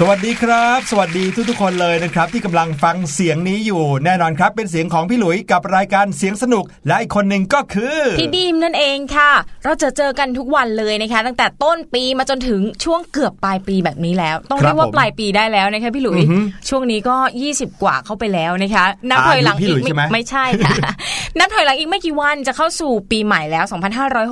[0.00, 9.30] สวัสดีครับ สวัสดีทุกๆคนเลยนะครับ ที่กำลังฟังเสียงนี้อยู่ แน่นอนครับ เป็นเสียงของพี่หลุยกับรายการเสียงสนุก และอีกคนหนึ่งก็คือพี่ดีมนั่นเองค่ะ
[9.64, 16.38] เราจะเจอกันทุกวันเลยนะคะ ตั้งแต่ต้นปีมาจนถึงช่วงเกือบปลายปีแบบนี้แล้ว ต้องครับเรียกว่าผมปลายปีได้แล้วนะคะพี่หลุยอือฮึ
[16.68, 17.16] ช่วงนี้ก็
[17.50, 20.74] 20 กว่าเข้าไปแล้วนะคะนับอ่าถอยหลังพี่หลุอียกใช่ไหมไม่ใช่ค่ะ
[21.38, 23.64] นับถอยหลังอีกไม่กี่วันจะเข้าสู่ปีใหม่แล้ว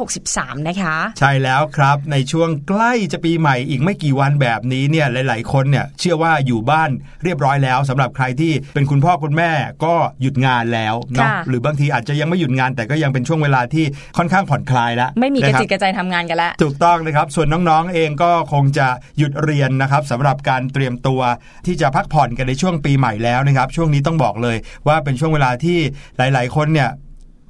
[0.00, 6.90] 2563 นะคะ ใช่แล้วครับในช่วงใกล้จะปีใหม่อีกไม่กี่วันแบบนี้เนี่ยหลาย ๆคนเนี่ยเชื่อว่าอยู่บ้าน
[7.24, 9.50] เรียบร้อยแล้วสำหรับใครที่เป็นคุณพ่อคุณแม่
[9.84, 13.84] ก็หยุดงานแล้วเนาะค่ะหรือบางทีอาจจะยังไม่หยุดงาน แต่ก็ยังเป็นช่วงเวลาที่
[14.16, 18.86] ค่อนข้างผ่อนคลายแล้วไม่มีกระนคบจิตกระใจทำงานกันแล้วถูกต้องนะครับ ส่วนน้องๆเองก็คงจะ
[19.18, 21.20] หยุดเรียนนะครับสำหรับการเตรียมตัว
[21.66, 24.56] ที่จะพักผ่อนกันในช่วงปีใหม่แล้วนะครับ ช่วงนี้ต้องบอกเลย
[24.88, 25.78] ว่าเป็นช่วงเวลาที่
[26.16, 26.90] หลาย ๆ คนเนี่ย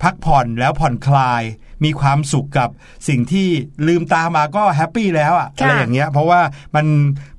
[0.03, 1.43] พักผ่อนแล้วผ่อนคลาย
[1.85, 2.69] มีความสุขกับ
[3.09, 3.49] สิ่งที่
[3.87, 6.41] ลืมตามาก็แฮปปี้แล้วอะค่ะอะไรอย่างเงี้ย เพราะว่า
[6.77, 6.87] มัน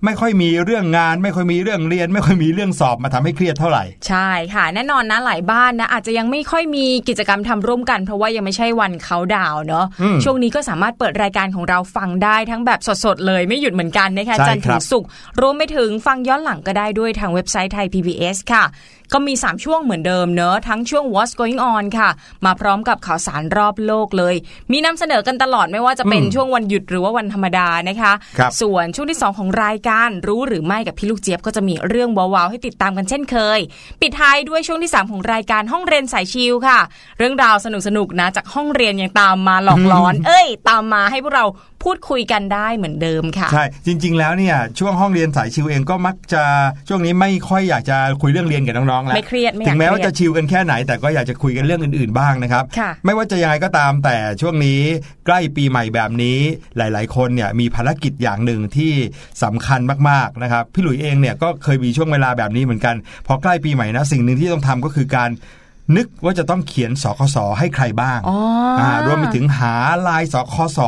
[0.06, 15.10] ไม่ค่อยมีเรื่องงาน ไม่ค่อยมีเรื่องเรียน ไม่ค่อยมีเรื่องสอบมาทำให้เครียดเท่าไหร่ ใช่ค่ะ แน่นอนนะหลายบ้านนะอาจจะยังไม่ค่อยมีกิจกรรมทำร่วมกัน เพราะว่ายังไม่ใช่วันเขาดาวน์เนาะอืมช่วงนี้ก็สามารถเปิดรายการของเราฟังได้ทั้งแบบสดๆเลยไม่หยุดเหมือนกันนะคะใช่จันทร์คถึรังบศุกร์
[15.42, 18.64] รวมไปถึงฟังย้อนหลังก็ได้ด้วยทางเว็บไซต์ไทย PBS ค่ะ
[19.14, 22.10] ก็มี 3 ช่วงเหมือนเดิมเนอะทั้งช่วง What's Going On ค่ะ
[22.46, 24.36] มาพร้อมกับข่าวสารรอบโลกเลย
[24.72, 33.60] มีนำเสนอกันตลอดไม่ว่าจะเป็นอืมช่วงวันหยุดหรือว่าวันธรรมดานะคะครับส่วนช่วงที่ 2 ของรายการรู้หรือไม่กับพี่ลูกเจี๊ยบก็จะมีเรื่องว้าวๆให้ติดตามกันเช่นเคย
[34.02, 36.80] ปิดท้ายด้วยช่วงที่ 3 ของรายการห้องเรียนสายชิลค่ะ
[37.18, 37.68] เรื่องราวส
[37.98, 41.46] นุกๆนะจากห้องเรียนยังตามมาหลอกล้อน เอ้ย ตามมาให้พวกเรา
[41.86, 46.44] พูดคุยกันได้เหมือนเดิมค่ะ ใช่ จริง ๆ แล้วเนี่ยช่วงห้องเรียนสายชิวเองก็มักจะ
[46.88, 54.80] ช่วงนี้ไม่ค่อยอยากจะคุยเรื่องเรียนกับน้องๆแล้วไม่เครียดไม่อยากถึงแม้ว่าเครียจะดชิวกันแค่ไหน แต่ก็อยากจะคุยกันเรื่องอื่นๆบ้างนะครับค่ะไม่ว่าจะยังไงก็ตามแต่ช่วงนี้
[55.26, 56.38] ใกล้ปีใหม่แบบนี้
[56.78, 58.94] หลาย ๆ คนเนี่ยมีภารกิจอย่างหนึ่งที่
[59.44, 59.80] สำคัญ
[60.10, 62.96] มากๆนะครับพี่หลุยเองเนี่ยก็เคยมีช่วงเวลาแบบนี้เหมือนกัน
[63.28, 65.32] พอใกล้ปีใหม่นะสิ่งหนึ่งที่ต้องทำก็คือการ
[65.96, 68.38] นึกว่าจะต้องเขียนสคสให้ใครบ้างอ๋อ
[68.80, 69.74] อารวมไปถึงหา
[70.08, 70.80] ลายสคส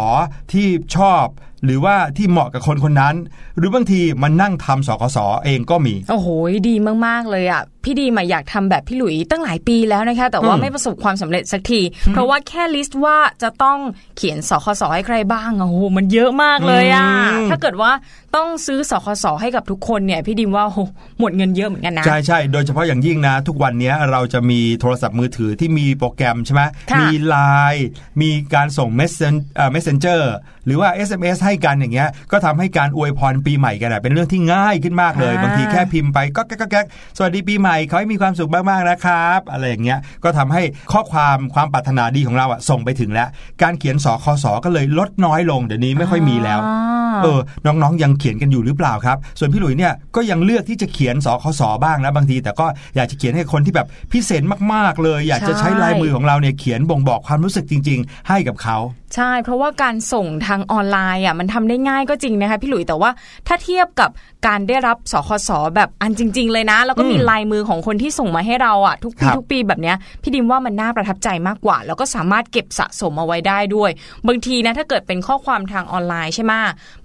[0.52, 1.26] ที่ชอบ
[1.64, 3.16] หรือว่าที่เหมาะกับคนคนนั้น
[3.58, 6.28] หรือบางทีมันนั่งทำสคสเองก็มี โอ้โห
[6.70, 11.82] ดีมาก ๆ เลยอะ พี่ดีมาอยากทำแบบพี่หลุยตั้งหลายปีแล้วนะคะ แต่ว่าอืมไม่ประสบความสำเร็จสักที
[12.14, 13.78] เพราะว่าแค่ลิสต์ว่าจะต้อง
[14.18, 17.92] เขียนสคสให้ใครบ้างอะโอ้โหมันเยอะมากเลยอะอืมถ้าเกิดว่า
[18.36, 20.80] ต้องซื้อสคสให้กับทุกคนเนี่ยพี่ดีมว่าโอ้โห
[21.20, 26.62] หมดเงินเยอะเหมือนกันนะใช่ใช่โดยเฉพาะอย่างยิ่งนะ ทุกวันนี้เราจะมีโทรศัพท์มือถือที่มีโปรแกรมใช่ไหม
[26.92, 27.36] ค่ะมีไล
[27.74, 27.88] น์
[28.22, 30.22] มีการส่ง Messen- เอ่อ messenger
[30.66, 36.86] หรือว่า SMS ให้กันอย่างเงี้ยก็ทำให้การอวยพรปีใหม่กันอะเป็นเรื่องที่ง่ายขึ้นมากเลยอ่าบางทีแค่พิมพ์ไปก็แก๊กก็แก๊ก
[37.18, 43.28] สวัสดีปีใหม่ขอให้มีความสุขมากๆนะครับ อะไรอย่างเงี้ยก็ทำให้ข้อความความปรารถนาดีของเราอะส่งไปถึงแล้ว
[43.62, 52.66] การเขียนสคสก็เลยลดน้อยลงเดี๋ยวนี้ไม่ค่อยมีแล้วอ๋อเออน้องๆยังเขียนกันอยู่หรือเปล่าครับ ส่วนพี่หลุยเนี่ยก็ยังเลือกที่จะเขียนสคสบ้างนะบางที แต่ก็
[52.96, 54.44] อยากจะเขียนให้คนที่แบบพิเศษ
[54.74, 58.78] มากๆเลย อยากจะใช้ใช่ลายมือของเราเนี่ยเขียนบ่งบอกความรู้สึกจริง ๆ ให้กับเขา
[59.18, 63.10] ใช่ เพราะว่าการส่งทางออนไลน์อะมันทำได้ง่ายก็จริงนะคะพี่หลุยแต่ว่า
[63.48, 64.10] ถ้าเทียบกับ
[64.48, 73.92] การได้รับสคสแบบอันจริง ๆ เลยนะ แล้วก็มีอืมลายมือของคนที่ส่งมาให้เราอะทุกปีครับทุกปีแบบเนี้ยพี่ดิมว่ามันน่าประทับใจมากกว่า แล้วก็สามารถเก็บสะสมเอาไว้ได้ด้วย
[74.28, 76.54] บางทีนะถ้าเกิดเป็นข้อความทางออนไลน์ใช่ไหม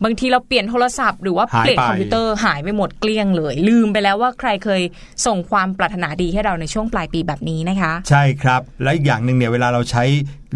[0.05, 4.82] บางทีเราเปลี่ยนโทรศัพท์หรือว่าหายเปลี่ยนไปคอมพิวเตอร์หายไปหมดเกลี้ยงเลย ลืมไปแล้วว่าใครเคย
[5.26, 10.05] ส่งความปรารถนาดีให้เราในช่วงปลายปีแบบนี้นะคะ ใช่ครับและอีกอย่างหนึ่งเนี่ยเวลาเราใช้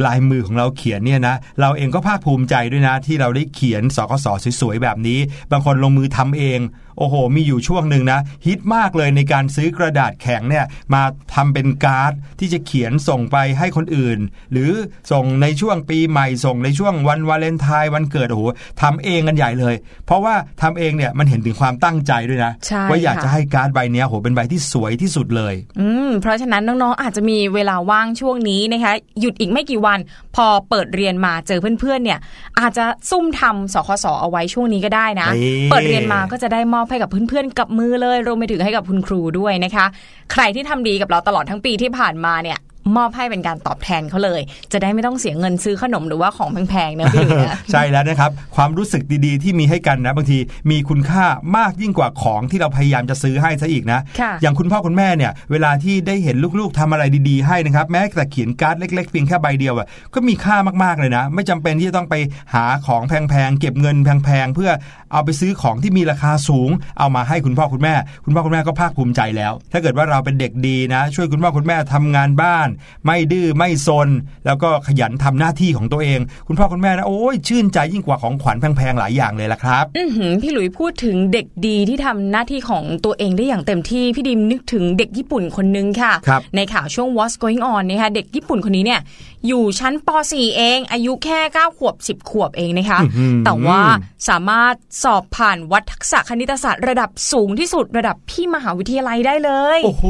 [0.06, 4.26] ลายมือของเราเขียนเนี่ยนะ เราเองก็ภาคภูมิใจด้วยนะ ที่เราได้เขียนสกส
[4.60, 5.18] สวยๆแบบนี้
[5.52, 6.60] บางคนลงมือทำเอง
[6.98, 11.02] โอ้โห มีอยู่ช่วงหนึ่งนะ ฮิตมากเลยในการซื้อกระดาษแข็งเนี่ยมา
[11.34, 14.18] ทำเป็นการ์ดที่จะเขียนส่งไปให้คนอื่น
[14.52, 14.70] หรือ
[15.12, 18.42] ส่งในช่วงปีใหม่ส่งในช่วงวันวาเลนไทน์วันเกิดโอ้โห
[18.82, 19.74] ทำเองกันใหญ่เลย
[20.06, 29.98] เพราะว่าทำเองเนี่ยมันเห็นถึงความตั้งใจด้วยนะใช่ว่าอยากค่ะจะให้การ์ดใบเนี้ยโหเป็นใบที่สวยที่สุดเลย อืมเพราะฉะนั้นน้องๆอาจจะมีเวลาว่างช่วงนี้นะคะหยุดอีกไม่กี่วัน
[30.36, 32.18] พอเปิดเรียนมาเจอเพื่อนๆเนี่ย
[32.60, 39.86] อาจจะซุ่มทำสคสเอาไว้ช่วงนี้ก็ได้นะนี่เปิดเรียนมาก็จะได้มอบให้กับเพื่อนๆกับมือเลยรวมไปถึงให้กับคุณครูด้วยนะคะ
[40.32, 42.58] ใครที่ทำดีกับเราตลอดทั้งปีที่ผ่านมาเนี่ย
[42.96, 44.40] มอบให้เป็นการตอบแทนเขาเลย
[44.72, 50.38] จะได้ไม่ต้องเสียเงินซื้อขนมหรือว่าของแพงๆนะพี่หลุยนะใช่แล้วนะครับ ความรู้สึกดีๆ ที่มีให้กันนะบางที
[50.70, 51.24] มีคุณค่า
[51.56, 62.14] มากยิ่งกว่าของที่เราพยายามจะซื้อให้ซะอีกนะค่ะอย่างคุณพ่อคุณแม่เนี่ย เวลาที่ได้เห็นลูกๆทำอะไรดีๆให้นะครับแม้แต่เขียนการ์ดเล็กๆเพียงแค่ใบเดียวอะก็มีค่ามากๆเลยนะ ไม่จำเป็นที่จะต้องไป
[62.54, 64.70] หาของแพงๆเก็บเงินแพงๆเพื่อ
[65.12, 72.68] เอาไปซื้อของที่มีราคาสูง เอามาให้คุณพ่อคุณแม่ คุณพ่อคุณแม่ก็ภาคภูมิใจแล้ว ถ้าเกิดว่าเราเป็นเด็กดีนะ ช่วยคุณพ่อคุณแม่ทำงานบ้าน
[73.04, 74.08] ไม่ดื้อไม่ซน
[74.46, 89.00] แล้วก็ขยันทำหน้าที่ของตัวเอง คุณพ่อคุณแม่นะโอ้ยชื่นใจยิ่งกว่าของขวัญแพงๆหลายอย่างเลยละครับอือหือพี่หลุยพูดถึงเด็กดีที่ทำหน้าที่ของตัวเองได้อย่างเต็มที่พี่ดิมนึกถึงเด็กญี่ปุ่นคนนึงค่ะครับในข่าวช่วง What's Going On นะคะเด็กญี่ปุ่นคนนี้เนี่ย
[89.46, 93.80] อยู่ชั้นป .4 เอง อายุแค่ 9 ขวบ 10 ขวบเองนะคะอื้อหือแต่ว่า
[94.28, 100.04] สามารถสอบผ่านวัดทักษะคณิตศาสตร์ระดับสูงที่สุดระดับพี่มหาวิทยาลัยได้เลย โอ้โห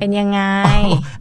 [0.00, 0.40] เป็นยังไง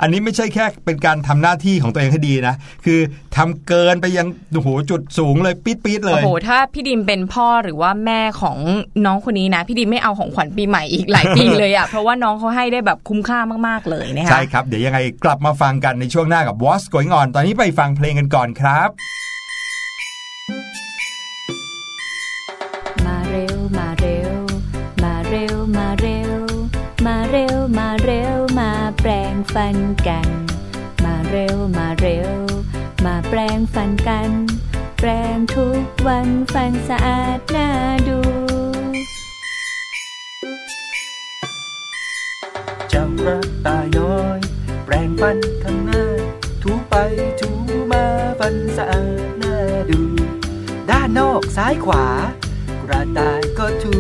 [0.02, 3.00] อันนี้ไม่ใช่แค่เป็นการทำหน้าที่ของตัวเองให้ดีนะ คือ
[3.36, 8.58] ทำเกินไปยังโอ้โหจุดสูงเลยปี๊ดปี๊ดๆเลโอ้ยโหถ้าพี่ดิมเป็นพ่อหรือว่าแม่ของ
[9.06, 18.90] น้องคนนี้นะ พี่ดิมไม่เอาของขวัญปีใหม่อีกหลายปีเลยอะเพราะว่าน้องเขาให้ได้แบบคุ้มค่ามากๆเลยนะคะใช่ครับ เดี๋ยวยังไงกลับมาฟังกันในช่วงหน้ากับ What's Going On ตอนนี้ไปฟังเพลงกันก่อนครับ
[23.06, 24.32] มาเร็วมาเร็ว
[25.04, 26.34] มาเร็วมาเร็ว
[27.06, 29.76] มาเร็วมาเร็วมาแปลงฟัน
[30.08, 30.43] กันมา
[31.34, 32.32] เร็วมาเร็ว
[33.06, 34.32] มาแปลงฟันกัน
[35.00, 37.70] แปลงทุกวันฟันสะอาดน่า
[38.08, 38.20] ดู
[42.94, 44.40] จำรักตาย้อย
[44.86, 46.06] แปรงฟันข้างหน้า
[46.62, 46.96] ถูไป
[47.40, 47.50] ถู
[47.92, 48.06] มา
[48.40, 49.56] ฟันสะอาดน่า
[49.90, 50.02] ดู
[50.90, 52.06] ด้านนอกซ้ายขวา
[52.84, 53.96] กระต่ายก็ถู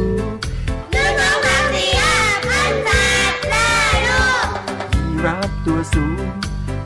[0.91, 2.89] หนึ่งสองสามสี่ห้าพันแป
[3.31, 3.71] ดได้
[4.07, 4.47] ลูก
[4.95, 6.27] ยีราฟตัวสูง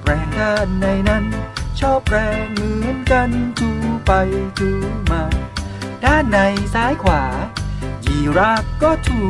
[0.10, 1.26] แรงด้านในนั้น
[1.80, 3.70] ชอบแรงเหมือนกันจู
[4.06, 4.12] ไป
[4.60, 4.70] จู
[5.12, 5.24] มา
[6.04, 6.38] ด้านใน
[6.74, 7.24] ซ้ายขวา
[8.06, 9.24] ยีราฟก็ถู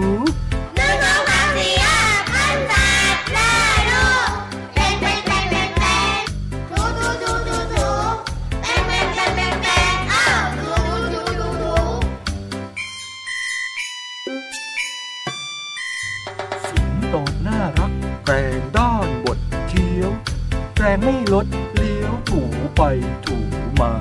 [21.10, 22.42] ไม่ลดเลี้ยวถู
[22.76, 22.82] ไป
[23.26, 23.38] ถู
[23.80, 23.92] มา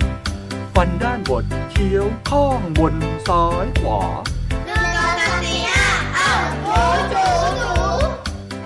[0.74, 2.94] ฟันด้านบดเคี้ยวข้องบน
[3.28, 4.02] ซ้ายขวา
[4.66, 6.30] หนึ่งสองสามสี่ห้าอ้า
[6.64, 6.80] ถู
[7.12, 7.26] ถู
[7.60, 7.74] ถู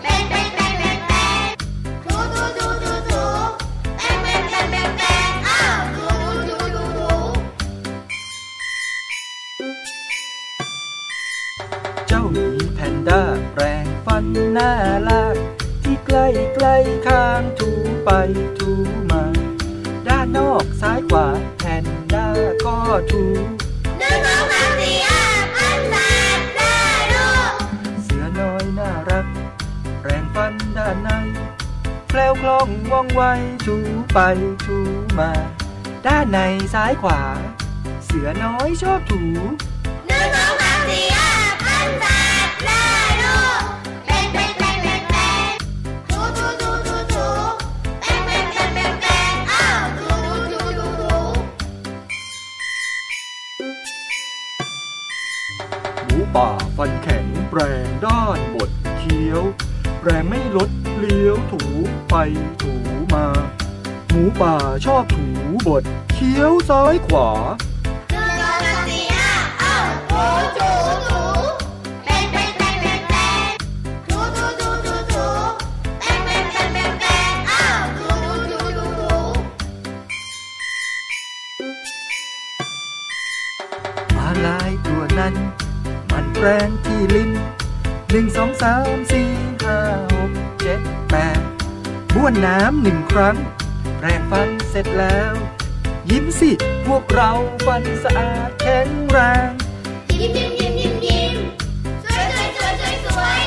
[0.03, 1.49] เป็นเป็นเป็นเป็นเป็น
[2.05, 3.25] ถูถูถูถูถู
[3.99, 5.61] เป็นเป็นเป็นเป็นเป็นอ้า
[5.97, 7.11] ถูถูถูถูถู
[12.09, 14.71] เจ้าหมีแพนด้าแปรงฟันหน้า
[15.09, 15.30] ลาก
[16.13, 17.71] ใกล้ใกล้ๆข้างถู
[18.05, 18.11] ไป
[18.59, 18.71] ถู
[19.11, 19.25] มา
[20.09, 21.27] ด้านนอกซ้ายขวา
[21.59, 22.29] แพนด้า
[22.65, 22.77] ก็
[23.13, 23.25] ถู
[23.99, 25.25] หนึ่งสองสามสี่ห้า
[25.55, 25.97] พันแป
[26.39, 26.79] ดได้
[27.13, 27.55] ลูก
[28.05, 29.27] เสือน้อยน่ารัก
[30.01, 31.11] แปรงฟันด้านใน
[32.09, 33.23] แคล้วคล่องว่องไว
[33.67, 33.77] ถู
[34.13, 34.19] ไป
[34.65, 34.79] ถู
[35.19, 35.31] มา
[36.07, 36.39] ด้านใน
[36.75, 37.21] ซ้ายขวา
[38.05, 39.23] เสือน้อยชอบถู
[40.07, 40.60] หนึ่งสอง
[56.41, 59.43] ป่าฟันแข็งแปรงด้านบดเคี้ยว
[60.01, 61.63] แปรงไม่ลดเลี้ยวถู
[62.09, 62.15] ไป
[62.63, 62.73] ถู
[63.15, 63.27] มา
[64.09, 64.55] หมูป่า
[64.87, 65.27] ชอบถู
[65.69, 65.83] บด
[66.13, 69.33] เคี้ยวซ้ายขวาองสามสี่ห้า
[69.63, 70.25] อ้าวถู
[70.57, 70.71] ถู
[71.09, 71.23] ถู
[72.05, 73.55] เป็นเป็นเป็นเป็นเป็น
[74.09, 75.27] ถูถูถูถูถู
[76.01, 79.13] เป็นเป็นเป็นเป็นเป็นอ้าวถูถูถูถูถู
[84.17, 85.35] มาลายตัวนั้น
[86.41, 87.31] แรงที่ลิ้น
[88.11, 89.31] หนึ่งสองสามสี่
[89.63, 89.79] ห้า
[90.13, 90.81] หกเจ็ด
[91.11, 91.41] แปด
[92.15, 93.37] บ้วนน้ำหนึ่งครั้ง
[93.99, 95.35] แปรงฟันเสร็จแล้ว
[96.11, 96.51] ยิ้มสิ
[96.87, 97.31] พวกเรา
[97.67, 99.19] ฟันสะอาดแข็งแร
[99.49, 99.51] ง
[100.21, 101.37] ยิ้มยิ้มยิ้มยิ้มยิ้ม
[102.05, 103.43] สวยสวยสวยสวยสวย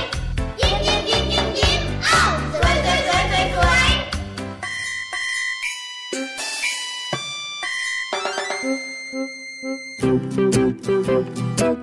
[0.62, 3.90] ยิ้มยิ้มยิ้มยิ้มยิ้มอ้าวสวยสวยสวยสวยสวย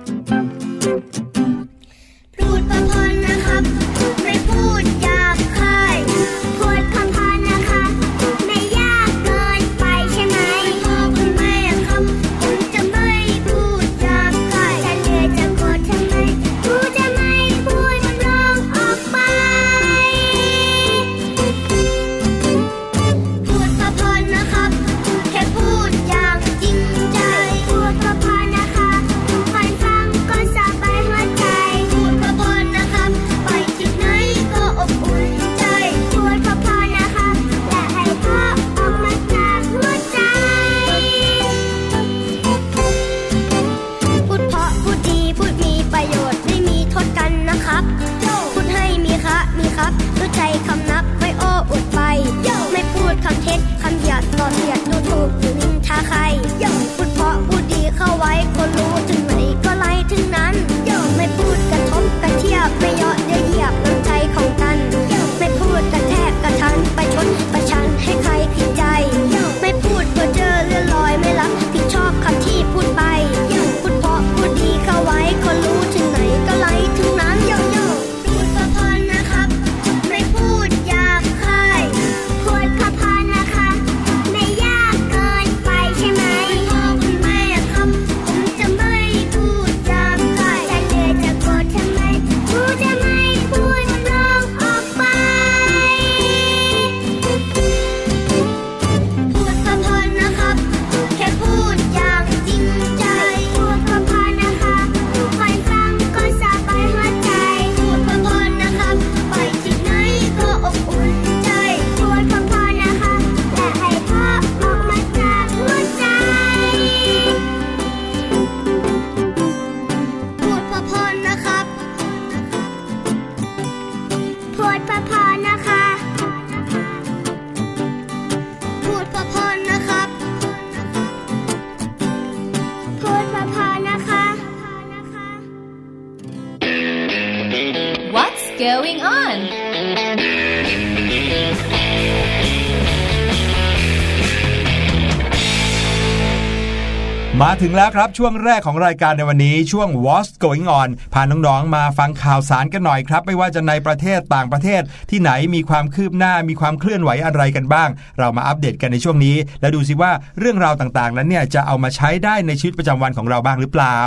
[147.45, 163.97] มาถึงแล้วครับช่วงแรกของรายการในวันนี้ช่วง What's Going On พาน้องๆมาฟังข่าวสารกันหน่อยครับ ไม่ว่าจะในประเทศต่างประเทศที่ไหนมีความคืบหน้ามีความเคลื่อนไหวอะไรกันบ้าง เรามาอัปเดตกันในช่วงนี้ แล้วดูสิว่าเรื่องราวต่างๆ นั้นเนี่ยจะเอามาใช้ได้ในชีวิตประจำวันของเราบ้างหรือเปล่า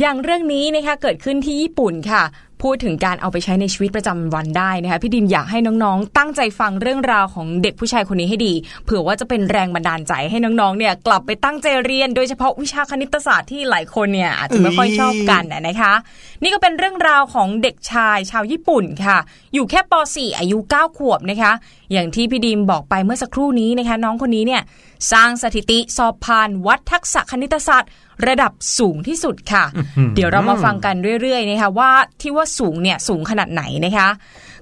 [0.00, 2.22] อย่างเรื่องนี้นะคะเกิดขึ้นที่ญี่ปุ่นค่ะ
[2.62, 8.52] พูดถึงการเอาไปใช้ในชีวิตประจำวันได้นะคะพี่ดิมอยากให้น้องๆ ตั้งใจฟังเรื่องราวของเด็กผู้ชายคนนี้ให้ดี
[8.84, 15.92] เผื่อว่าจะเป็นแรงบันดาลใจให้น้องๆเนี่ยกลับไปตั้งใจเรียน โดยเฉพาะวิชาคณิตศาสตร์ที่หลายคนเนี่ยอาจจะไม่ค่อยชอบกันนะนะคะ
[16.42, 19.18] นี่ก็เป็นเรื่องราวของเด็กชายชาวญี่ปุ่นค่ะ
[19.54, 21.52] อยู่แค่ป .4 อายุ 9 ขวบนะคะ
[21.92, 24.62] อย่างที่พี่ดิมบอกไปเมื่อสักครู่นี้นะคะ น้องคนนี้เนี่ย
[25.12, 27.90] สร้างสถิติสอบผ่านวัดทักษะคณิตศาสตร์
[28.28, 29.64] ระดับสูงที่สุดค่ะ
[30.14, 34.08] เดี๋ยวเรามาฟังกันเรื่อยๆนะคะว่าที่ว่าสูงเนี่ยสูงขนาดไหนนะคะ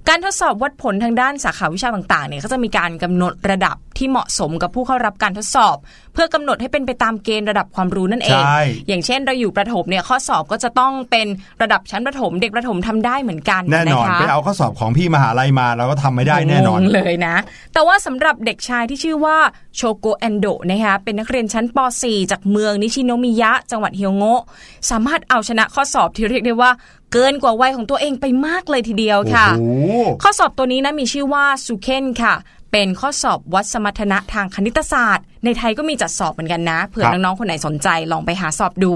[0.09, 5.77] การทดสอบวัดผลทางด้านสาขาวิชาต่างๆเนี่ยก็จะมีการกำหนดระดับที่เหมาะสมกับผู้เข้ารับการทดสอบ
[6.13, 11.27] เพื่อกำหนดให้เป็นไปตามเกณฑ์ระดับความรู้นั่นเองใช่อย่างเช่นเราอยู่ประถมเนี่ยข้อสอบก็จะต้องเป็น
[11.63, 17.37] ระดับชั้นประถม เด็กประถมทำได้เหมือนกันแน่นอนนะคะไปเอาข้อสอบของพี่มหาลัยมาเราก็ทำไม่ได้แน่นอนงงเลยนะ
[17.73, 19.37] แต่ว่าสำหรับเด็กชายที่ชื่อว่า
[19.77, 24.43] โชโกแอนโดนะคะเป็นนักเรียนชั้นป .4 จากเมืองนิชิโนมิยะ จังหวัดเฮียวโงะ
[24.91, 26.71] สามารถเอาชนะข้อสอบที่เรียกได้ว่า
[27.13, 32.35] เกินกว่าวัยของตัวเองไปมากเลยทีเดียวค่ะโอ้โหข้อสอบตัวนี้นะมีชื่อว่าซูเคนค่ะ
[32.73, 38.93] เป็นข้อสอบวัดสมรรถนะทางคณิตศาสตร์ ในไทยก็มีจัดสอบเหมือนกันนะเผื่อครับน้องๆคนไหนสนใจลองไปหาสอบดู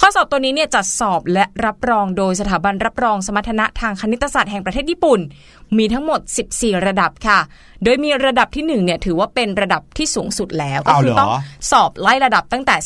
[0.00, 5.20] ข้อสอบตัวนี้เนี่ยจัดสอบและรับรองโดยสถาบันรับรองสมรรถนะทางคณิตศาสตร์แห่งประเทศญี่ปุ่น
[5.78, 6.20] มีทั้งหมด
[6.52, 7.38] 14 ระดับค่ะ
[7.84, 11.30] โดยมีระดับที่1เนี่ยถือว่าเป็นระดับที่สูงสุดแล้วก็เอาคืเหรอต้อง
[11.70, 12.76] สอบไล่ระดับตั้งแต่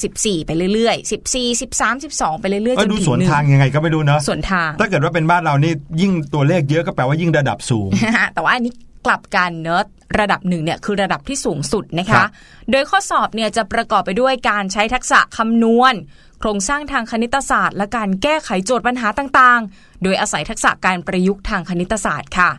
[0.41, 7.89] 14 ไปเรื่อยๆ 14 13 12 ไปเรื่อยๆเอจอนดูถึสวนงหนึ่งทางยังไงก็ไม่รู้เนอะส่วนทาง ถ้าเกิดว่าเป็นบ้านเรานี่ยิ่งตัวเลขเยอะก็แปลว่ายิ่งระดับสูง
[8.35, 8.73] แต่ว่าอันนี้
[9.07, 9.83] กลับกันเนอะ
[10.21, 12.29] ระดับหนึ่งเนี่ยคือระดับที่สูงสุดนะครัคะบ
[12.71, 15.95] โดยข้อสอบเนี่ยจะประกอบไปด้วยการใช้ทักษะคำนวณ
[16.41, 22.51] โครงสร้างทางคณิตศาสตร์ และการแก้ไขโจทย์ปัญหาต่างๆ โดยอาศัยทักษะการประยุกต์ทางคณิตศาสตร์ค่ะ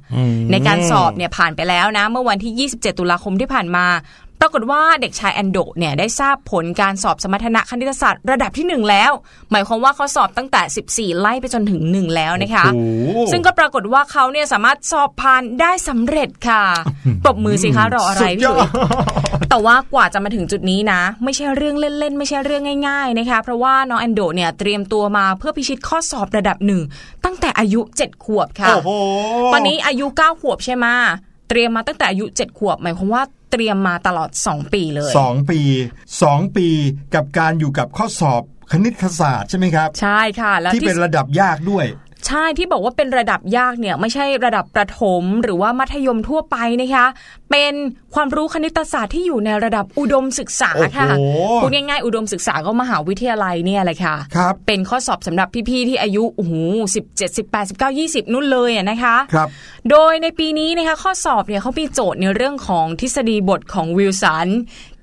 [0.52, 3.86] ในการสอบเนี่ยผ่านไปแล้วนะ เมื่อวันที่ 27 ตุลาคมที่ผ่านมา
[4.42, 9.12] ปรากฏว่าเด็กชายแอนโดเนี่ยได้ทราบผลการสอบสมรรถนะคณิตศาสตร์ระดับที่ 1 แล้ว
[9.52, 16.64] หมายความว่าเขาสอบตั้งแต่ 14 ไล่ไปจนถึง 1 แล้วนะคะโอ้โหซึ่งก็ปรากฏว่าเขาเนี่ยสามารถสอบผ่านได้สำเร็จค่ะ
[17.24, 26.82] ปรบมือสิคะรออะไรสุดพี่ยจุ๋อยดแต่ว่ากว่าจะมาถึงจุดนี้นะ ไม่ใช่เรื่องเล่นๆ ไม่ใช่เรื่องง่าย ๆนะคะ เพราะว่าน้องแอนโดเนี่ยเตรียมตัวมาเพื่อพิชิตข้อสอบระดับหนึ่ง
[27.26, 28.90] ตั้งแต่อายุ 7 ขวบค่ะโอ้โห
[29.54, 30.86] ตอนนี้อายุ 9 ขวบใช่ไหม
[31.50, 35.62] เตรียมมาตั้งแต่อายุ 7 ขวบ หมายความว่า เตรียมมาตลอด 2 ปีเลยสองปี
[36.24, 36.68] สองปี
[37.16, 41.86] กับการอยู่กับข้อสอบคณิตศาสตร์ใช่ไหมครับ ใช่ค่ะ แล้วที่ที่เป็นระดับยากด้วย
[42.28, 47.06] ใช่ที่บอกว่าเป็นระดับยากเนี่ยไม่ใช่ระดับประถมหรือว่ามัธยมทั่วไปนะคะ
[47.52, 47.74] เป็น
[48.14, 56.54] ความรู้คณิตศาสตร์ที่อยู่ในระดับอุดมศึกษาค่ะโอ้โหพูดง่ายๆ อุดมศึกษาก็มหาวิทยาลัยเนี่ยแหละค่ะครับเป็นข้อสอบสำหรับพี่ๆที่อายุโอ้โห
[56.96, 59.48] สิบเจ็ดสิบแปดสิบเก้ายี่สิบนู่นเลยอะนะคะครับ
[59.90, 64.48] โดยในปีนี้นะคะข้อสอบเนี่ยเขามีโจทย์ในเรื่องของทฤษฎีบทของวิลสัน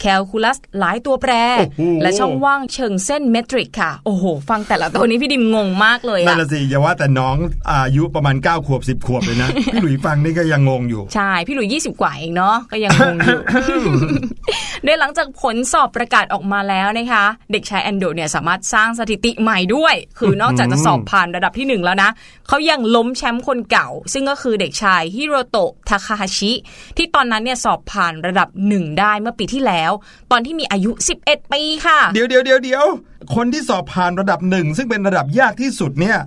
[0.00, 7.36] แคลคูลัสหลายตัวแปรโอ้โหและช่องว่างเชิงเส้นเมตริกค่ะ โอ้โห ฟังแต่ละตัวนี้พี่ดิมงงมากเลยนั่นอะละสิอย่าว่าแต่น้อง
[7.70, 13.40] อายุประมาณ 9 ขวบ 10 ขวบเลยนะ พี่หลุยฟังนี่ก็ยังงงอยู่ ใช่ พี่หลุย 20 กว่าเองเนาะก็ยังงงอยู่
[14.84, 22.10] โดยหลังจากผลสอบประกาศออกมาแล้วนะคะ เด็กชายแอนโดเนี่ยสามารถสร้างสถิติใหม่ด้วย คือนอกจากจะสอบผ่านระดับที่หนึ่งแล้วนะ
[22.48, 26.52] เขายังล้มแชมป์คนเก่า ซึ่งก็คือเด็กชายฮิโรโตะทาคาฮาชิ
[26.96, 29.92] ที่ตอนนั้นเนี่ยสอบผ่านระดับหนึ่งได้เมื่อปีที่แล้ว
[30.32, 30.90] ตอนที่มีอายุ
[31.22, 32.84] 11 ปีค่ะ เดี๋ยวเดี๋ยวเดี๋ยวเดี๋ยว
[33.34, 36.18] คนที่สอบผ่านระดับหนึ่งซึ่งเป็นระดับยากที่สุดเนี่ย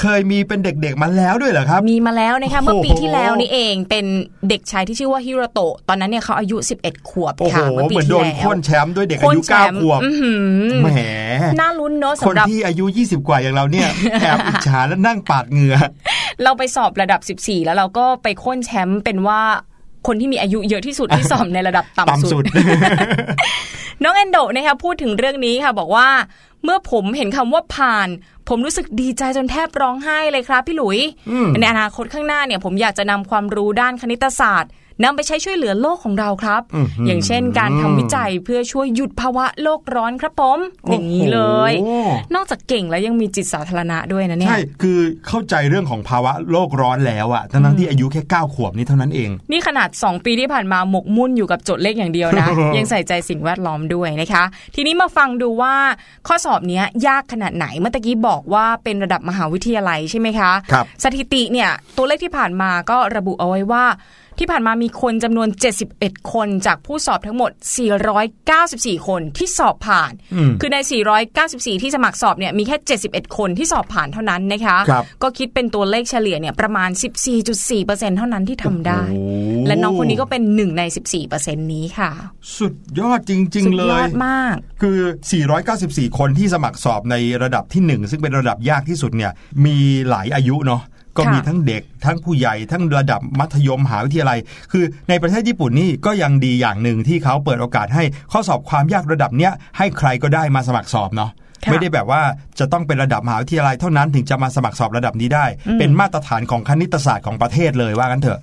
[0.00, 4.04] เคยมีเป็นเด็กๆมาแล้วด้วยเหรอครับ มีมาแล้วนะคะโอ้โหเมื่อปีที่แล้วนี่เองเป็น
[4.48, 10.88] เด็กชายที่ชื่อว่าฮิโรโตะตอนนั้นเนี่ยเขาอายุ 11 ขวบโอ้โหค่ะเมื่อปีเหมือนที่โดนแล้วโค่นแชมป์ด้วยเด็กอายุโค่นแชมป์9ขวบอื้อหือแหม
[11.60, 13.88] น่าลุ้นเนอะคนสำหรับที่อายุ 20 กว่าอย่างเราเนี่ย
[14.20, 15.76] แอบอิจฉาและนั่งปาดเหงื่อ
[16.42, 19.40] เราไปสอบระดับ 14 แล้วเราก็ไปโค่นแชมป์เป็นว่า
[20.06, 22.46] คนที่มีอายุเยอะที่สุดที่สอบในระดับต่ำต่ำสุสุดด
[24.02, 26.08] น้องแอนโดนะคะพูดถึงเรื่องนี้ค่ะ บอกว่า
[26.64, 28.08] เมื่อผมเห็นคำว่าผ่าน
[28.48, 30.98] ผมรู้สึกดีใจจนแทบร้องไห้เลยครับ พี่หลุย
[31.30, 34.70] อืมในอนาคตข้างหน้าเนี่ย ผมอยากจะนำความรู้ด้านคณิตศาสตร์
[35.02, 40.58] นำไปใช้ช่วยเหลือโลกของเราครับอื้อหือออย่างเช่นการทำวิจัยเพื่อช่วยหยุดภาวะโลกร้อนครับผม
[40.90, 55.74] อย่างนี้เลยโอ้โหนอกจากเก่งแล้วยังมีจิตสาธารณะด้วยนะเนี่ยใช่คือเข้าใจเรื่องของภาวะโลกร้อนแล้วอะทั้งๆที่อายุแค่ 9 ขวบนี่เท่านั้นเอง นี่ขนาด 2 ปีที่ผ่านมาหมกมุ่นอยู่กับโจทย์เลขอย่างเดียวนะ ยังใส่ใจสิ่งแวดล้อมด้วยนะคะ ทีนี้มาฟังดูว่า
[56.26, 63.84] ข้อสอบเนี้ยยากขนาดไหนเมื่อตะกี้บอกว่าเป็นระดับมหาวิทยาลัยใช่ไหมคะครับสถิติเนี่ยตัวเลขที่ผ่านมาก็ระบุเอาไว้ว่า
[64.38, 65.48] ที่ผ่านมามีคนจำนวน
[65.90, 67.50] 71 คนจากผู้สอบทั้งหมด
[68.28, 70.76] 494 คนที่สอบผ่านอืมคือใน
[71.30, 72.76] 494 ที่สมัครสอบเนี่ยมีแค่
[73.08, 76.90] 71 คนที่สอบผ่านเท่านั้นนะคะครับก็คิดเป็นตัวเลขเฉลี่ยเนี่ยประมาณ
[77.52, 80.82] 14.4%เท่านั้นที่ทำได้โอ้โหและน้องคนนี้ก็เป็นหนึ่งใน
[81.22, 82.10] 14%นี้ค่ะ
[82.58, 84.98] สุดยอดจริงสุๆดเลยอดมาก คือ
[85.58, 89.32] 494 คนที่สมัครสอบในระดับที่ 1 ซึ่งเป็นระดับยากที่สุดเนี่ย
[89.64, 89.76] มี
[90.08, 90.82] หลายอายุเนาะ
[91.16, 94.38] ก็มีทั้งเด็ก ทั้งผู้ใหญ่ทั้งระดับมัธยมมหาวิทยาลัย
[94.72, 101.30] คือในประเทศญี่ปุ่นนี่ก็ยังดีอย่างหนึ่งที่เขาเปิดโอกาสให้ข้อสอบความยากระดับเนี้ยให้ใครก็ได้มาสมัครสอบเนาะ
[101.64, 102.22] ค่ะไม่ได้แบบว่า
[102.58, 105.46] จะต้องเป็นระดับมหาวิทยาลัยเท่านั้นถึงจะมาสมัครสอบระดับนี้ได้
[105.78, 108.40] เป็นมาตรฐานของคณิตศาสตร์ของประเทศเลยว่ากันเถอะ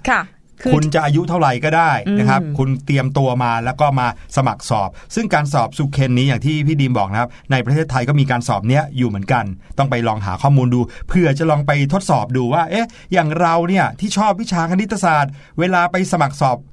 [0.61, 9.45] ค่ะคือคุณจะอายุเท่าไหร่ก็ได้นะครับอืมคุณเตรียมตัวมาแล้วก็มาสมัครสอบ ซึ่งการสอบสุเคนนี้อย่างที่พี่ดีมบอกนะครับ ในประเทศไทยก็มีการสอบเนี้ยอยู่เหมือนกัน
[9.77, 16.70] ต้องไปลองหาข้อมูลดู เพื่อจะลองไปทดสอบดูว่า เอ๊ะ อย่างเราเนี่ยที่ชอบวิชาคณิตศาสตร์ เวลาไปสมัครสอบเอ่อ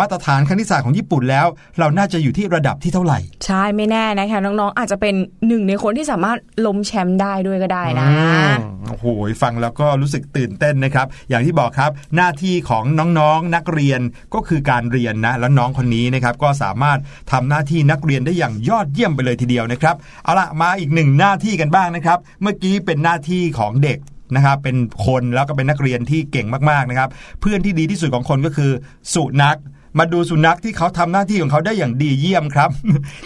[0.00, 1.46] มาตรฐานคณิตศาสตร์ของญี่ปุ่นแล้ว
[1.78, 5.14] เราน่าจะอยู่ที่ระดับที่เท่าไหร่ ใช่ไม่แน่นะคะน้องๆ อาจจะเป็น
[5.46, 8.16] หนึ่งในคนที่สามารถล้มแชมป์ได้ด้วยก็ได้นะอื
[8.50, 8.52] ม
[8.88, 9.06] โอ้โห
[9.42, 12.84] ฟังแล้วก็รู้สึกตื่นเต้นนะครับ อย่างที่บอกครับ หน้าที่ของ
[13.18, 14.00] น้องๆนักเรียน
[14.34, 16.98] ก็คือการเรียนนะ แล้วน้องคนนี้นะครับก็สามารถ
[17.32, 23.98] ทำหน้าที่นักเรียนได้อย่างยอดเยี่ยมไปเลยทีเดียวนะครับเอาละมาอีกหนึ่งหน้าที่กันบ้างนะครับ เมื่อกี้เป็นหน้าที่ของเด็ก
[24.34, 27.10] นะครับเป็นคนแล้วก็เป็นนักเรียนที่เก่งมากๆนะครับ
[27.40, 28.70] เพื่อนที่ดีที่สุดของคนก็คือ
[29.14, 29.58] สุนัข
[29.98, 32.70] มาดูสุนัขที่เขาทำหน้าที่ของเขาได้อย่างดีเยี่ยมครับ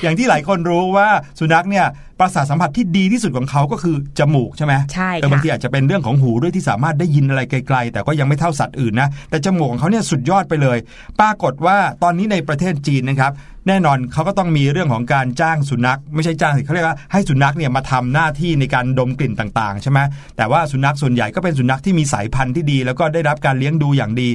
[0.02, 1.08] อย่างที่หลายคนรู้ว่า
[1.40, 1.86] สุนัขเนี่ย
[2.20, 10.78] ประสาทสัมผัสที่ดีที่สุดของเขาก็คือจมูกใช่ไหมใช่เออบางค่ะทีอาจจะเป็นเรื่องของหูด้วยที่สามารถได้ยินอะไรไกลๆ แต่ก็ยังไม่เท่าสัตว์อื่นนะ แต่จมูกของเขาเนี่ยสุดยอดไปเลย
[11.20, 13.32] ปรากฏว่าตอนนี้ในประเทศจีนนะครับ
[13.68, 19.98] แน่นอนเขาก็ต้องมีเรื่องของการจ้างสุนัข ไม่ใช่จ้างสิเขาเรียกว่าให้สุนัขเนี่ยมาทำหน้าที่ในการดมกลิ่นต่างๆใช่ไหม
[20.36, 24.28] แต่ว่าสุนัขส่วนใหญ่ก็เป็นสุนัขที่มีสายพันธุ์ที่ดี แล้วก็ได้รับการเลี้ยงดูอย่างดี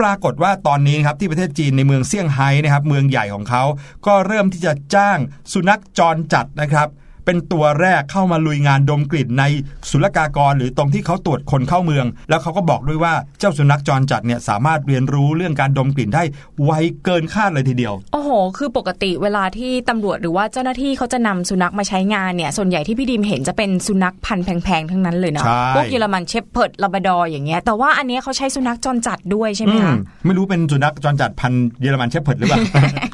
[0.00, 3.62] ปรากฏว่าตอนนี้นครับที่ประเทศจีนในเมืองเซี่ยงไฮ้นะครับเมืองใหญ่ของเขา
[4.06, 5.18] ก็เริ่มที่จะจ้าง
[5.52, 6.88] สุนัขจรจัดนะครับ
[7.24, 9.44] เป็นตัวแรกเข้ามาลุยงานดมกลิ่นใน
[9.90, 16.22] ศุลกากร หรือตรงที่เขาตรวจคนเข้าเมือง แล้วเขาก็บอกด้วยว่าเจ้าสุนัขจรจัดเนี่ยสามารถเรียนรู้เรื่องการดมกลิ่นได้
[16.64, 16.70] ไว
[17.04, 32.60] เกินคาดเลยทีเดียว โอ้โห คือปกติเวลาที่ตำรวจหรือว่าเจ้าหน้าที่เขาจะนำสุนัขมาใช้งานเนี่ยส่วนใหญ่ที่พี่ดิมเห็นจะเป็นสุนัขพันธุ์แพงๆทั้งนั้นเลยเนาะใช่พวกเยอรมันเชฟเพิร์ดลาบราดอร์อย่างเงี้ยแต่ว่าอันเนี้ยเขาใช้สุนัขจรจัดด้วยใช่ไหมคะอืมไม่รู้เป็นสุนัขจรจัดพันธุ์เยอรมันเชฟเพิร์ดหรือเปล่า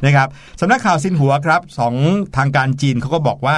[0.05, 0.29] นะครับ
[0.61, 1.95] สำนักข่าวซินหัวครับของ
[2.37, 3.57] ทางการจีนเขาก็บอกว่า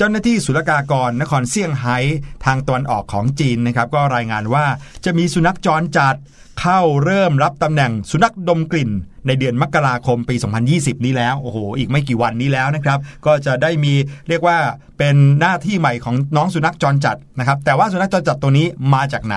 [0.00, 1.96] เจ้าหน้าที่ศุลกากรนครเซี่ยงไฮ้
[2.44, 4.66] ทางตะวันออกของจีนนะครับก็รายงานว่า
[5.04, 6.16] จะมีสุนัขจรจัด
[6.60, 8.90] เข้าเริ่มรับตำแหน่งสุนัขดมกลิ่น
[9.26, 10.34] ในเดือนมกราคมปี
[10.70, 13.92] 2020 นี้แล้วโอ้โหอีกไม่กี่วันนี้แล้วนะครับ ก็จะได้มี
[14.28, 14.58] เรียกว่า
[14.98, 19.36] เป็นหน้าที่ใหม่ของน้องสุนัขจรจัดนะครับ แต่ว่าสุนัขจรจัดตัวนี้มาจากไหน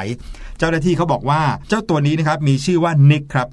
[0.57, 3.47] เจ้าหน้าที่เขาบอกว่าเจ้าตัวนี้นะครับมีชื่อว่านิกครับ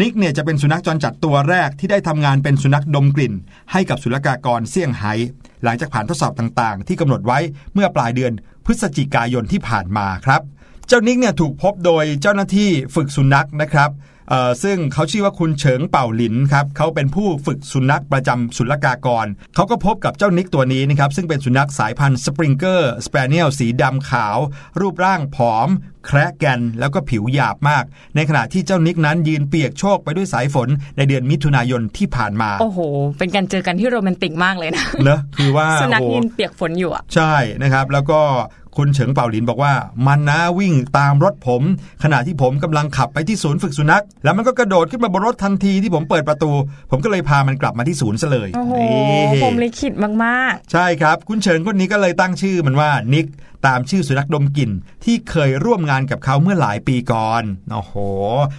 [0.00, 3.34] นิกเนี่ยจะเป็นสุนัขจรจัดตัวแรกที่ได้ทำงานเป็นสุนัขดมกลิ่น
[3.72, 5.12] ให้กับศุลกากรเซี่ยงไฮ้
[5.62, 7.38] หลังจากผ่านทดสอบต่างๆ ที่กำหนดไว้
[7.74, 8.32] เมื่อปลายเดือน
[8.64, 10.40] พฤศจิกายนที่ผ่านมาครับ
[10.88, 13.90] เจ้านิกเนี่ยถูกพบโดยเจ้าหน้าที่ฝึกสุนัขนะครับ
[14.62, 24.36] ซึ่งเขาชื่อว่าคุณเฉิงเป่าหลินครับเขาเป็นผู้ฝึกสุนัขประจำศุลกากร เขาก็พบกับเจ้านิกตัวนี้นะครับซึ่งเป็นสุนัขสายพันธุ์สปริงเกอร์สเปเนียลสีดำขาว
[24.80, 25.68] รูปร่างผอม
[26.06, 27.84] แคระแกร็นแล้วก็ผิวหยาบมาก
[28.16, 32.78] ในขณะที่เจ้านิกนั้นยืนเปียกโชกไปด้วยสายฝนในเดือนมิถุนายนที่ผ่านมา โอ้โห
[33.18, 38.20] เป็นการเจอกันที่โรแมนติกมากเลยนะเนอะคือว่าสุนัขโอ้โหยืนเปียกฝนอยู่อะใช่นะครับ แล้วก็
[38.76, 39.72] คุณเฉิงเป่าหลินบอกว่า
[40.06, 41.62] มันนะวิ่งตามรถผม
[42.02, 46.50] ขณะที่ผมกำลังขับไปที่ศูนย์ฝึกสุนัข แล้วมันก็กระโดดขึ้นมาบนรถทันทีที่ผมเปิดประตู
[46.90, 48.74] ผมก็เลยพามันกลับมาที่ศูนย์ซะเลยโอ้โห
[49.10, 53.26] นี่ผมลิขิตมากใช่ครับ คุณเฉิงคนนี้ก็เลยตั้งชื่อมันว่านิก
[53.66, 54.70] ตามชื่อสุนัขดมกลิ่น
[55.04, 57.94] ที่เคยร่วมงานกับเขาเมื่อหลายปีก่อนโอ้โห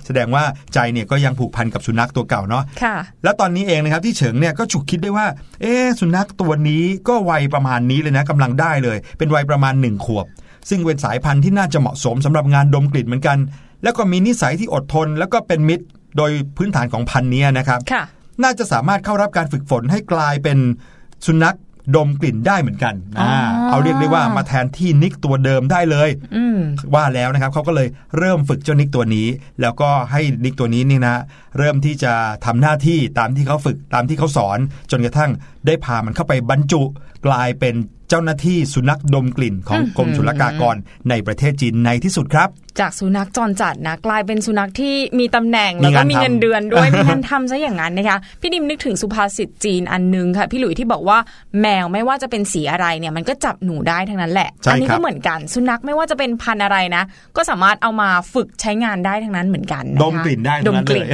[0.06, 5.28] แสดงว่าใจเนี่ยก็ยังผูกพันกับสุนัขตัวเก่าเนาะๆค่ะ แล้วตอนนี้เองนะครับที่เฉิงเนี่ยก็ฉุกคิดได้ว่า
[5.62, 10.26] เอ๊ะสุนัขตัวนี้ก็วัยประมาณนี้เลยนะกำลังได้เลย เป็นวัยประมาณหนึ่งขวบ
[10.70, 13.38] ซึ่งเป็นสายพันธุ์ที่น่าจะเหมาะสมสำหรับงานดมกลิ่นเหมือนกัน
[13.84, 15.86] แล้วก็มีนิสัยที่อดทน แล้วก็เป็นมิตร
[16.18, 18.04] โดยพื้นฐานของพันธุ์เนี้ยนะครับค่ะ
[18.44, 20.58] น่าจะสามารถเข้ารับการฝึกฝนให้กลายเป็น
[21.26, 21.58] สุนัข
[21.96, 26.60] ดมกลิ่นได้เหมือนกันอ๋ออ่าเอาเรียกได้ว่ามาแทนที่นิกตัวเดิมได้เลยอืม
[26.94, 29.28] ว่าแล้วนะครับเขาก็เลยเริ่มฝึกเจ้านิกตัวนี้
[29.62, 31.16] แล้วก็ให้นิกตัวนี้นี่นะ
[31.58, 32.14] เริ่มที่จะ
[32.46, 34.60] ทำหน้าที่ตามที่เขาฝึกตามที่เขาสอน
[34.92, 35.32] จนกระทั่ง
[35.66, 36.82] ได้พามันเข้าไปบรรจุ
[37.28, 37.76] กลายเป็น
[38.10, 40.76] เจ้าหน้าที่สุนัขดมกลิ่นของอื้อหือกรมศุลกากร
[41.10, 51.18] ในประเทศจีนในที่สุดครับ จากสุนัขจรจัดนะกลายเป็นสุนัขที่มีตำแหน่งมีแล้วก็งานมีทำเงินเดือนด้วยมีงานทำซะอย่างนั้นนะคะพี่ดิมนึกถึงสุภาษิตจีนอันนึงค่ะ พี่หลุยที่บอกว่า
[51.62, 57.04] แมวไม่ว่าจะเป็นสีอะไรเนี่ยมันก็จับหนูได้ทั้งนั้นแหละใช่อันี้ครัก็บเหมือนกัน สุนัขไม่ว่าจะเป็นพันธุ์อะไรนะ
[57.38, 61.08] ก็สามารถเอามาฝึกใช้งานได้ทั้งนั้นเหมือนกันนะคะดมกลิ่นได้ดทั้งมนั้นกเลลิ่นย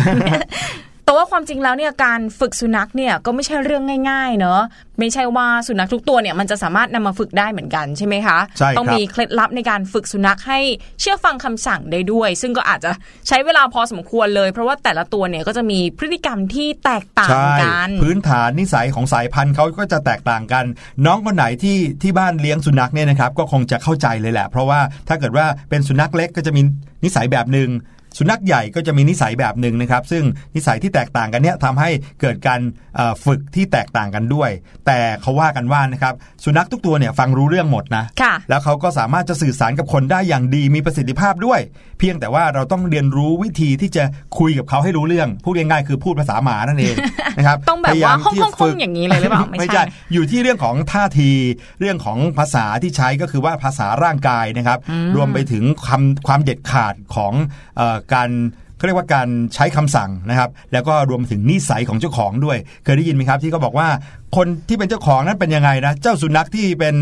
[1.10, 4.62] แต่ว่าความจริงแล้วเนี่ยการฝึกสุนัขเนี่ยก็ไม่ใช่เรื่องง่ายๆ เนอะ
[5.00, 10.60] ไม่ใช่ว่าสุนัขทุกตัวเนี่ยมันจะสามารถนำมาฝึกได้เหมือนกันใช่ไหมคะใช่ครับต้องมีเคล็ดลับในการฝึกสุนัขให้
[11.02, 12.92] เชื่อฟังคำสั่งได้ด้วย ซึ่งก็อาจจะ
[13.28, 20.66] ใช้เวลาพอสมควรเลย เพราะว่าแต่ละตัวเนี่ยก็จะมีพฤติกรรมที่แตกต่างใช่กัน พื้นฐานนิสัยของสายพันธุ์เขาก็จะแตกต่างกัน
[21.06, 26.62] น้องคนไหนที่ที่บ้านเลี้ยงสุนัขเนี่ยนะครับก็คงจะเข้าใจเลยแหละ เพราะว่าถ้าเกิดว่าเป็นสุนัขเล็กก็จะมี
[27.04, 27.70] นิสัยแบบหนึ่ง
[28.18, 30.24] สุนัขใหญ่ก็จะมีนิสัยแบบหนึ่งนะครับ ซึ่ง
[30.56, 31.90] นิสัยที่แตกต่างกันเนี่ยทำให้
[32.22, 32.60] เกิดการ
[32.96, 34.50] เอ่อฝึกที่แตกต่างกันด้วย
[34.86, 41.60] แต่เขาว่ากันว่านะครับสุนัขทุกตัวเนี่ยฟังรู้เรื่องหมดนะค่ะแล้วเขาก็สามารถจะสื่อสารกับคนได้อย่างดีมีประสิทธิภาพด้วย
[42.00, 44.04] เพียงแต่ว่าเราต้องเรียนรู้วิธีที่จะ
[44.40, 46.96] คุยกับเขาให้รู้เรื่องพูดง่ายๆคือพูดภาษาหมานั่นเอง
[47.38, 51.32] นะครับต้องแบบพยยว่ามห้องที่ห้องจะฝึกอย่างนี้เลยหรือเปล่าไม่ไม่ใช่ใช่อยู่ที่เรื่องของท่าที
[51.80, 54.80] เรื่องของภาษาที่ใช้ก็คือว่าภาษาร่างกายนะครับ
[55.16, 57.34] รวมไปถึงความความเด็ดขาดของ
[57.78, 58.30] เออการ
[58.78, 63.88] เขาเรียกว่าการใช้คำสั่งนะครับ แล้วก็รวมถึงนิสัยของเจ้าของด้วย เคยได้ยินไหมครับที่เขาบอกว่า
[64.36, 66.96] คนที่เป็นเจ้าของนั้นเป็นยังไงนะ เจ้าสุนัขที่เป็น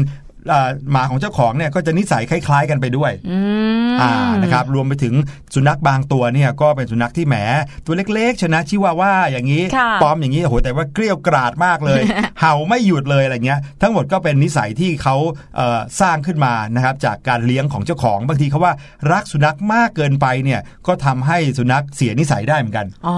[0.92, 3.40] หมาของเจ้าของเนี่ยก็จะนิสัยคล้าย ๆ กันไปด้วยอื
[3.94, 5.14] มอ่านะครับรวมไปถึง
[5.56, 7.36] สุนัขบางตัวเนี่ยก็เป็นสุนัขที่แหม
[7.86, 12.02] ตัวเล็กๆ ชนะชิวาว่าอย่างนี้ค่ะปลอมอย่างนี้โอ้โหแต่ว่าเกลี้ยวกราดมากเลย
[12.40, 15.16] เห่าไม่หยุดเลยอะไรเงี้ย ทั้งหมดก็เป็นนิสัยที่เขา
[15.56, 18.74] เอ่อสร้างขึ้นมานะครับจากการเลี้ยงของเจ้าของบางทีเขาว่า
[19.12, 23.16] รักสุนัขมากเกินไปเนี่ยก็ทำให้สุนัขเสียนิสัยได้เหมือนกันอ๋อ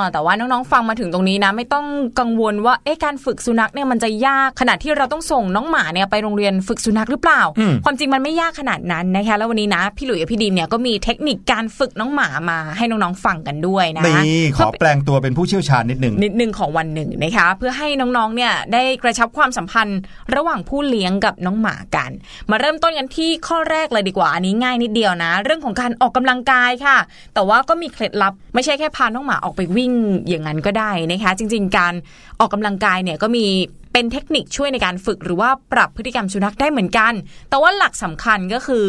[0.00, 1.86] อแต่ว่าน้องๆฟังมาถึงตรงนี้นะ ไม่ต้อง
[2.20, 20.00] กังวลว่าเอ๊ะการฝึกสุนัขเนี่ยมันจะยากขนาดที่เราต้องส่งน้องหมาเนี่ยไปโรงเรียนฝึกสุนัขหรือเปล่าอืมความจริงมันไม่ยากขนาดนั้นนะคะแล้ววันนี้นะพี่หลุยกับพี่ดีมเนี่ยก็มีเทคนิคการฝึกน้องหมามาให้น้องๆฟังกันด้วยนะนี่ขอแปลงตัวเป็นผู้เชี่ยวชาญนิดหนึ่งนิดหนึ่งของวันหนึ่งนะคะเพื่อให้น้องๆเนี่ยได้กระชับความสัมพันธ์
[20.34, 22.10] ระหว่างผู้เลี้ยงกับน้องหมากัน
[22.50, 26.96] มาเริ่มต้นกันที่ข้อแรกเลยดีกว่าอันนี้ง่ายนิดเดียวนะ เรื่องของการออกกำลังกายค่ะ
[27.34, 29.92] แต่ว่าก็มีเคล็ดลับไม่ใช่แค่พาน้องหมาออกไปวิ่ง
[30.28, 31.94] อย่างนั้นก็ได้นะคะจริง ๆ การ
[32.40, 33.46] ออกกำลังกายเนี่ยก็มี
[33.92, 37.12] เป็นเทคนิคช่วยในการฝึกหรือว่าปรับพฤติกรรมสุนัขได้เหมือนกัน
[37.50, 38.84] แต่ว่าหลักสำคัญก็คือ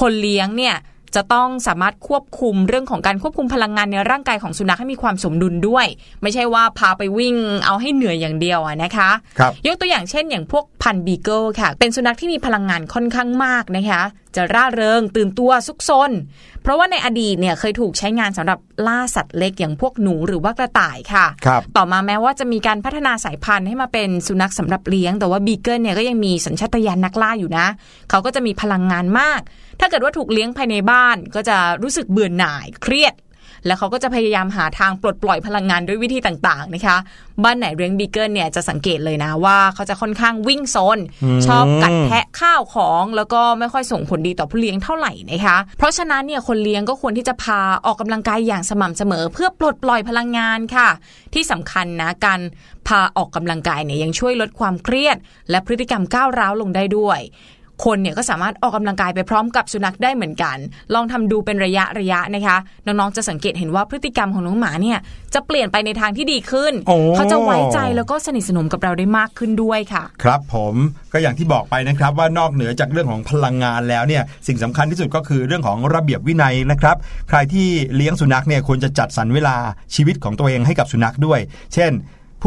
[0.00, 0.76] คนเลี้ยงเนี่ย
[1.14, 5.86] จะต้องสามารถควบคุมเรื่องของการควบคุมพลังงานในร่างกายของสุนัขให้มีความสมดุลด้วย
[6.22, 14.02] ไม่ใช่ว่าพาไปวิ่งเอาให้เหนื่อยอย่างเดียวอะนะคะครับยกตัวอย่างเช่น อย่างพวกพันธุ์บีเกิลค่ะ เป็นสุนัขที่มีพลังงานค่อนข้างมากนะคะ
[14.36, 16.10] จะร่าเริงตื่นตัวซุกซน
[16.62, 27.66] เพราะว่าในอดีตเนี่ยเคยถูกใช้งานสำหรับล่าสัตว์เล็กอย่างพวกหนูหรือว่ากระต่ายค่ะครับต่อมาแม้ว่าจะมีการพัฒนาสายพันธุ์ให้มาเป็นสุนัขสำหรับเลี้ยง แต่ว่าบีเกิลเนี่ยก็ยังมีสัญชาตญาณนักล่าอยู่นะ
[28.10, 29.40] เขาก็จะมีพลังงานมาก
[29.80, 33.14] ถ้าเกิดว่าถูกเลี้ยงภายในบ้านก็จะรู้สึกเบื่อหน่ายเครียด
[33.66, 36.96] แล้วเขาก็จะพยายามหาทางปลดปล่อยพลังงานด้วยวิธีต่างๆนะคะ
[37.44, 50.88] บ้านไหนเลี้ยงบีเกิลเนี่ยจะสังเกตเลยนะว่าเขาจะค่อนข้างวิ่งโซนอืมชอบกัดแทะข้าวของแล้วก็ไม่ค่อยส่งผลดีต่อผู้เลี้ยงเท่าไหร่นะคะ เพราะฉะนั้นเนี่ยคนเลี้ยงก็ควรที่จะพาออกกำลังกายอย่างสม่ำเสมอ เพื่อปลดปล่อยพลังงานค่ะ
[51.34, 52.40] ที่สำคัญนะการ
[52.88, 55.16] พาออกกำลังกายเนี่ยยังช่วยลดความเครียด
[55.50, 57.20] และพฤติกรรมก้าวร้าวลงได้ด้วย
[57.84, 60.56] คนเนี่ยก็สามารถออกกำลังกายไปพร้อมกับสุนัขได้เหมือนกัน
[60.94, 64.98] ลองทำดูเป็นระยะระยะนะคะ น้องๆจะสังเกตเห็นว่าพฤติกรรมของน้องหมาเนี่ย
[65.34, 70.74] จะเปลี่ยนไปในทางที่ดีขึ้นโอ้เขาจะไว้ใจแล้วก็สนิทสนมกับเราได้มากขึ้นด้วยค่ะ ครับผม
[71.12, 76.96] ก็อย่างที่บอกไปนะครับว่านอกเหนือจากเรื่องของพลังงานแล้วเนี่ยสิ่งสำคัญที่สุดก็คือเรื่องของระเบียบวินัยนะครับ
[77.28, 79.56] ใครที่เลี้ยงสุนัขเนี่ยควรจะจัดสรรเวลา
[79.94, 81.40] ชีวิตของตัวเองให้กับสุนัขด้วย
[81.74, 81.92] เช่น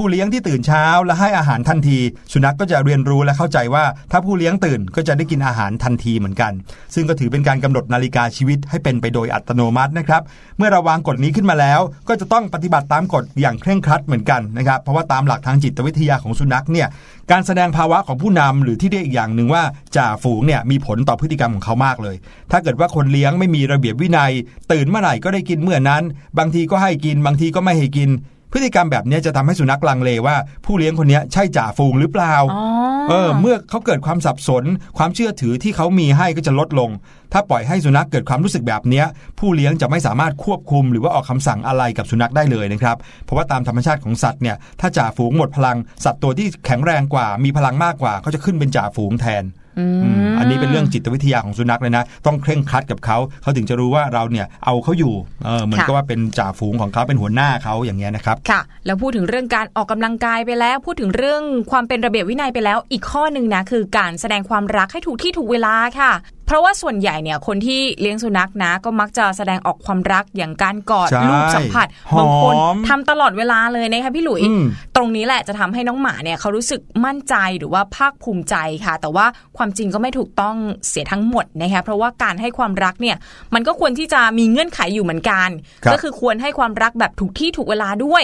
[0.01, 1.99] ผู้เลี้ยงที่ตื่นเช้าและให้อาหารทันที
[2.31, 6.51] สุนัขก็จะเรียนรู้และเข้าใจว่า ถ้าผู้เลี้ยงตื่นก็จะได้กินอาหารทันทีเหมือนกัน
[6.93, 10.21] ซึ่งก็ถือเป็นการกำหนดนาฬิกาชีวิตให้เป็นไปโดยอัตโนมัตินะครับ
[10.57, 16.87] เมื่อเราวางกฎนี้ขึ้นมาแล้ว ก็จะต้องปฏิบัติตามกฎอย่างเคร่งครัดเหมือนกันนะครับเพราะว่าตามหลักทางจิตวิทยาของสุนัขเนี่ย
[17.31, 19.63] การแสดงภาวะของผู้นำหรือที่เรียกอีกอย่างหนึ่งว่า
[19.95, 22.15] จ่าฝูงเนี่ยมีผลต่อพฤติกรรมของเขามากเลย
[22.51, 24.31] ถ้าเกิดว่าคนเลี้ยงไม่มีระเบียบวินัย
[24.71, 26.03] ตื่นเมื่อไหร่ก็ได้กินเมื่อนั้น
[26.39, 28.11] บางทีก็ให้กิน บางทีก็ไม่ให้กิน
[28.51, 30.35] พฤติกรรมแบบเนี้ยจะทำให้สุนัขลังเลว่า
[30.65, 32.63] ผู้เลี้ยงคนเนี้ยใช่จ่าฝูงหรือเปล่าอ๋อ
[33.09, 34.63] เออเมื่อเขาเกิดความสับสน
[34.97, 36.89] ความเชื่อถือที่เขามีให้ก็จะลดลง
[37.33, 39.05] ถ้าปล่อยให้สุนัขเกิดความรู้สึกแบบเนี้ย
[39.39, 49.43] ผู้เลี้ยงจะไม่สามารถควบคุม หรือว่าออกคำสั่งอะไรกับสุนัขได้เลยนะครับ เพราะว่าตามธรรมชาติของสัตว์เนี่ยถ้าจ่าฝูงหมดพลัง สัตว์ตัวที่แข็งแรงกว่า มีพลังมากกว่าก็จะขึ้นเป็นจ่าฝูงแทน
[49.77, 55.13] อืมอืมอันนี้เป็นเรื่องจิตวิทยาของสุนัขเลยนะ ต้องเคร่งครัดกับเขา เขาถึงจะรู้ว่าเราเนี่ยเอาเขาอยู่
[55.45, 66.11] เออเหมือนค่ะกับว่าเป็นจ่าฝูงของเขาเป็นหัวหน้าเขาอย่างเงี้ยนะครับค่ะ แล้วพูดถึงเรื่องการออกกำลังกายไปแล้ว พูดถึงเรื่องความเป็นระเบียบวินัยไปแล้ว อีกข้อหนึ่งนะคือการแสดงความรักให้ถูกที่ถูกเวลาค่ะ
[66.49, 72.55] เพราะว่าส่วนใหญ่เนี่ยคนที่เลี้ยงสุนัขนะ ก็มักจะแสดงออกความรักอย่างการกอดใช่ลูกสัมผัสหอมบางคน
[72.87, 74.63] ทำตลอดเวลาเลยนะคะพี่หลุยอืม
[74.95, 79.25] ตรงนี้แหละจะทำให้น้องหมาเนี่ยเขารู้สึกมั่นใจหรือว่าภาคภูมิใจค่ะ แต่ว่า
[79.57, 80.55] ความจริงก็ไม่ถูกต้อง
[80.89, 83.17] เสียทั้งหมดนะคะเพราะว่าการให้ความรักเนี่ย
[83.53, 85.49] มันก็ควรที่จะมีเงื่อนไขอยู่เหมือนกัน
[85.83, 88.23] ครับก็คือควรให้ความรักแบบถูกที่ถูกเวลาด้วย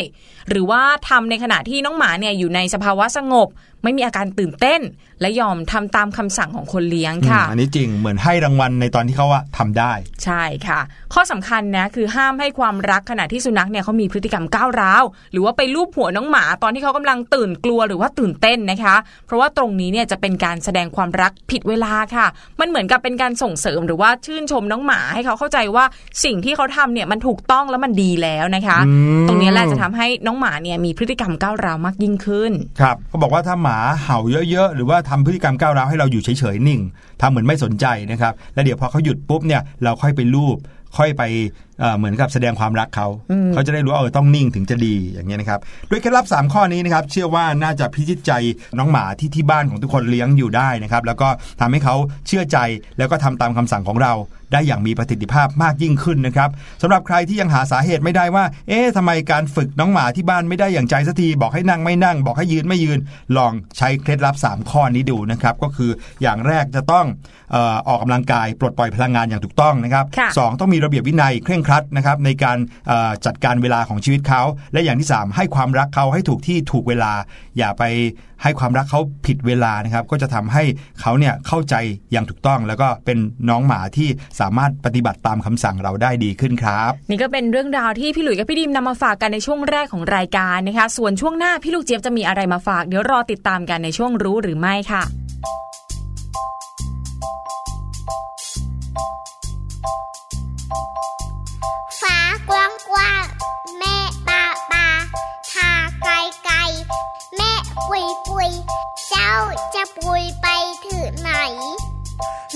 [0.49, 3.47] หรือว่าทำในขณะที่น้องหมาเนี่ยอยู่ในสภาวะสงบ
[3.85, 4.81] ไม่มีอาการตื่นเต้น
[5.21, 9.91] และยอมทำตามคำสั่งของคนเลี้ยงค่ะอืมอันนี้จริงเหมือนให้รางวัลในตอนที่เขาว่าทำได้
[10.23, 10.79] ใช่ค่ะ
[11.13, 18.95] ข้อสำคัญนะคือห้ามให้ความรักขณะที่สุนัขเนี่ยเขามีพฤติกรรมก้าวร้าว หรือว่าไปลูบหัวน้องหมาตอนที่เขากำลังตื่นกลัวหรือว่าตื่นเต้นนะคะ
[19.25, 22.27] เพราะว่าตรงนี้เนี่ยจะเป็นการแสดงความรักผิดเวลาค่ะ
[22.59, 25.85] มันเหมือนกับเป็นการส่งเสริมหรือว่าชื่นชมน้องหมาให้เขาเข้าใจว่า
[26.23, 34.17] สิ่งที่เขาทำเนี่ยมันถูกต้องแล้วมันดีแล้วนะคะอืมตรงนี้แหละจะทำให้น้องหมาเนี่ยมีพฤติกรรมก้าวร้าวมากยิ่งขึ้น ครับเขาบอกว่าถ้าหมาเห่า
[34.51, 36.81] เยอะๆ หรือว่าทำพฤติกรรมก้าวร้าวให้เราอยู่เฉยๆนิ่ง
[37.21, 40.57] ทำเหมือนไม่สนใจนะครับ แล้วเดี๋ยวพอเขาหยุดปุ๊บเนี่ยเราค่อยไปรูป
[40.97, 41.23] ค่อยไป
[41.79, 45.59] เอ่อเหมือนกับแสดงความรักเขาอืมเขาจะได้รู้ว่าเออต้องนิ่งถึงจะดีอย่างเงี้ยนะครับ
[45.89, 48.31] ด้วยเคล็ดลับ 3 ข้อนี้นะครับเชื่อว่าน่าจะพิจิตใจ
[48.77, 51.27] น้องหมาที่ที่บ้านของทุกคนเลี้ยงอยู่ได้นะครับแล้วก็
[51.59, 51.95] ทำให้เขา
[52.27, 52.57] เชื่อใจ
[52.97, 54.13] แล้วก็ทำตามคำสั่งของเรา
[54.53, 56.49] ได้อย่างมีประสิทธิภาพมากยิ่งขึ้นนะครับ
[56.81, 62.99] สำหรับใครที่ยังหาสาเหตุไม่ได้ว่า เอ๊ะทำไมการฝึกน้องหมาที่บ้านไม่ได้อย่างใจสักทีบอกให้นั่งไม่นั่ง บอกให้ยืนไม่ยืน
[63.37, 67.05] ลองใช้เคล็ดลับ 3 ข้อนี้ดูนะครับก็คืออย่างแรกจะต้อง
[67.51, 72.57] เออออกกำลังกายปลดปล่อยพลังงานอย่างถูกต้องนะครับค่ะสองต้องมีระเบียบวินัยเคร่งครัดนะครับในการ
[73.25, 74.41] จัดการเวลาของชีวิตเขา
[74.73, 77.13] และอย่างที่สามให้ความรักเขาให้ถูกที่ถูกเวลา
[77.57, 77.83] อย่าไป
[78.43, 80.63] ให้ความรักเขาผิดเวลานะครับ ก็จะทำให้
[81.01, 81.75] เขาเนี่ยเข้าใจ
[82.11, 83.17] อย่างถูกต้อง แล้วก็เป็น
[83.49, 95.03] น้องหมาที่สามารถปฏิบัติตามคำสั่งเราได้ดีขึ้นครับ นี่ก็เป็นเรื่องราวที่พี่หลุยกับพี่ดิมนำมาฝากกันในช่วงแรกของรายการนะคะส่วนช่วงหน้าพี่ลูกเจี๊ยบจะมีอะไรมาฝาก เดี๋ยวรอติดตามกันในช่วงรู้หรือไม่ค่ะ
[102.49, 103.25] กว้างกว้าง
[103.77, 104.87] แม่ปาปา
[105.51, 106.57] ทาไกลไกล
[107.35, 107.51] แม่
[107.87, 108.51] ปุยปุย
[109.09, 109.31] เจ้า
[109.73, 110.47] จะปุยไป
[110.85, 111.31] ถึงไหน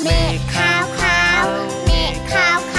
[0.01, 0.21] แม่
[0.53, 1.45] ขาวขาว
[1.85, 2.78] แม่ขาวขา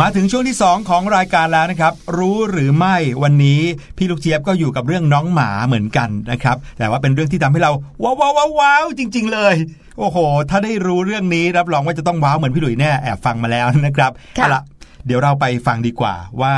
[0.00, 3.60] มาถึงช่วงที่ 2 ของรายการแล้วนะครับ รู้หรือไม่วันนี้
[3.96, 7.72] พี่ลูกเจี๊ยบก็อยู่กับเรื่องน้องหมาเหมือนกันนะครับ แต่ว่าเป็นเรื่องที่ทำให้เรา
[8.02, 9.54] ว้าวว้าวว้าวว้าวจริง ๆ เลย
[9.98, 10.16] โอ้โห
[10.50, 14.62] ถ้าได้รู้เรื่องนี้รับรองว่าจะต้องว้าวเหมือนพี่หลุยแน่แอบฟังมาแล้วนะครับค่ะเอาละ
[15.06, 16.54] เดี๋ยวเราไปฟังดีกว่าว่า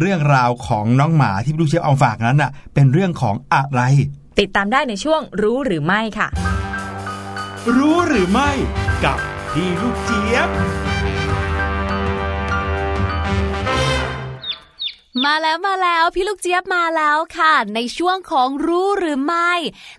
[0.00, 3.80] เรื่องราวของน้องหมาที่พี่ลูกเจี๊ยบเอาฝากนั้นน่ะ เป็นเรื่องของอะไร
[4.40, 6.28] ติดตามได้ในช่วงรู้หรือไม่ค่ะ
[7.76, 8.50] รู้หรือไม่
[9.04, 9.18] กับ
[9.52, 10.48] พี่ลูกเจี๊ยบ
[15.24, 19.52] มาแล้วมาแล้วพี่ลูกเจี๊ยบมาแล้วค่ะ ในช่วงของรู้หรือไม่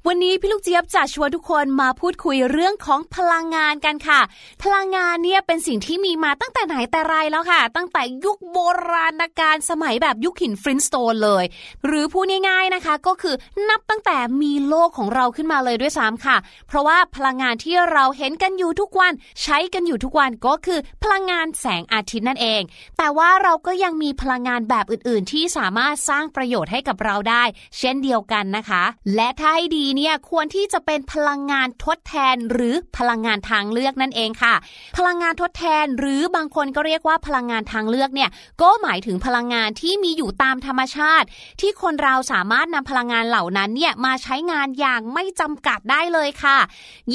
[0.08, 4.22] วันนี้พี่ลูกเจี๊ยบจะชวนทุกคนมาพูดคุยเรื่องของพลังงานกันค่ะ
[4.64, 8.58] พลังงานเนี่ยเป็นสิ่งที่มีมาตั้งแต่ไหนแต่ไรแล้วค่ะ ตั้งแต่ยุคโบ
[8.92, 11.46] ราณกาลสมัยแบบยุคหินฟรินสโตนเลย
[11.86, 13.36] หรือพูดง่ายๆนะคะ ก็คือ
[13.70, 16.38] นับตั้งแต่มีโลกของเราขึ้นมาเลยด้วยซ้ำค่ะ
[16.68, 19.14] เพราะว่าพลังงานที่เราเห็นกันอยู่ทุกวัน
[19.44, 22.62] ใช้กันอยู่ทุกวันก็คือพลังงานแสงอาทิตย์นั่นเอง
[22.98, 27.44] แต่ว่าเราก็ยังมีพลังงานแบบอื่นๆ ที่สามารถสร้างประโยชน์ให้กับเราได้
[27.78, 28.84] เช่นเดียวกันนะคะ
[29.16, 34.56] และถ้าให้ดีเนี่ยควรที่จะเป็นพลังงานทดแทน หรือพลังงานทางเลือกนั่นเองค่ะ
[34.98, 38.30] พลังงานทดแทนหรือบางคนก็เรียกว่าพลังงานทางเลือกเนี่ย
[38.62, 41.28] ก็หมายถึงพลังงานที่มีอยู่ตามธรรมชาติ
[41.62, 46.58] ที่คนเราสามารถนำพลังงานเหล่านั้นเนี่ยมาใช้งานอย่างไม่จำกัดได้เลยค่ะ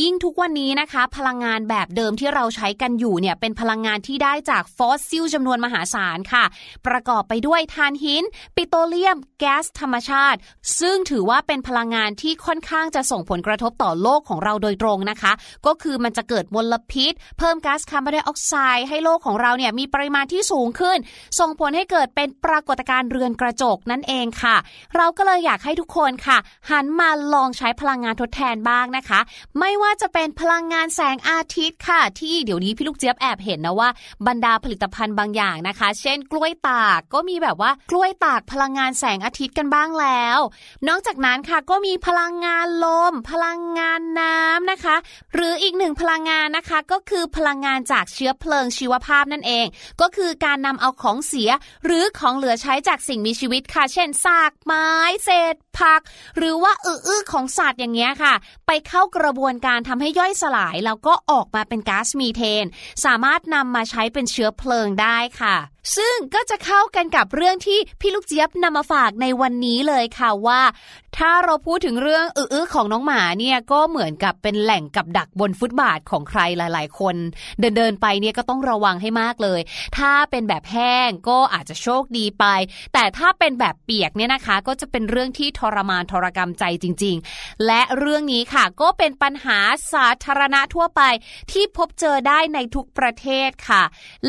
[0.01, 6.45] ยิ่งทุกวันนี้นะคะ พลังงานแบบเดิมที่เราใช้กันอยู่เนี่ยเป็นพลังงานที่ได้จากฟอสซิลจำนวนมหาศาลค่ะ
[6.87, 8.25] ประกอบไปด้วยถ่านหิน
[8.57, 10.39] ปิโตรเลียม แก๊สธรรมชาติ
[10.81, 15.33] ซึ่งถือว่าเป็นพลังงานที่ค่อนข้างจะส่งผลกระทบต่อโลกของเราโดยตรงนะคะ
[15.67, 20.99] ก็คือมันจะเกิดมลพิษ เพิ่มก๊าซคาร์บอนไดออกไซด์ให้โลกของเราเนี่ยมีปริมาณที่สูงขึ้น
[21.39, 24.57] ส่งผลให้เกิดเป็นปรากฏการณ์เรือนกระจกนั่นเองค่ะ
[24.97, 26.39] เราก็เลยอยากให้ทุกคนค่ะ
[26.71, 29.21] หันมาลองใช้พลังงานทดแทนบ้างนะคะ
[29.59, 33.89] ไม่ว่าจะเป็นพลังงานแสงอาทิตย์ค่ะ ที่เดี๋ยวนี้พี่ลูกเจี๊ยบแอบเห็นนะว่า
[34.27, 40.39] บรรดาผลิตภัณฑ์บางอย่างนะคะ เช่น กล้วยตากก็มีแบบว่ากล้วยตากพลังงานแสงอาทิตย์กันบ้างแล้ว
[40.89, 44.97] นอกจากนั้นค่ะก็มีพลังงานลม พลังงานน้ำนะคะ
[45.35, 49.67] หรืออีกหนึ่งพลังงานนะคะ ก็คือพลังงานจากเชื้อเพลิงชีวภาพนั่นเอง
[50.01, 51.51] ก็คือการนำเอาของเสีย
[51.85, 54.87] หรือของเหลือใช้จากสิ่งมีชีวิตค่ะ เช่นซากไม้
[55.25, 56.01] เศษผัก
[56.39, 58.35] หรือว่าอื้อของสัตว์อย่างเงี้ยค่ะ
[58.67, 62.65] ไปเข้ากระบวนการทำให้ย่อยสลาย แล้วก็ออกมาเป็นก๊าซมีเทน
[63.05, 65.57] สามารถนำมาใช้เป็นเชื้อเพลิงได้ค่ะ
[65.97, 70.61] ซึ่งก็จะเข้ากันกับเรื่องที่พี่ลูกเจี๊ยบนำมาฝากในวันนี้เลยค่ะว่า
[71.19, 77.17] ถ้าเราพูดถึงเรื่องอื้อของน้องหมาเนี่ยก็เหมือนกับเป็นแหล่งกับดักบนฟุตบาทของใครหลาย ๆ คน
[77.61, 79.61] เดินเดินไปเนี่ยก็ต้องระวังให้มากเลย
[79.99, 82.45] ถ้าเป็นแบบแห้งก็อาจจะโชคดีไป
[82.95, 89.59] แต่ถ้าเป็นแบบเปียกเนี่ยนะคะ ก็จะเป็นเรื่องที่ททรมานทรกรรมใจจริง ๆ และเรื่องนี้ค่ะก็เป็นปัญหา
[89.93, 91.03] สาธารณะทั่วไป
[91.53, 93.83] ที่พบเจอได้ในทุกประเทศค่ะ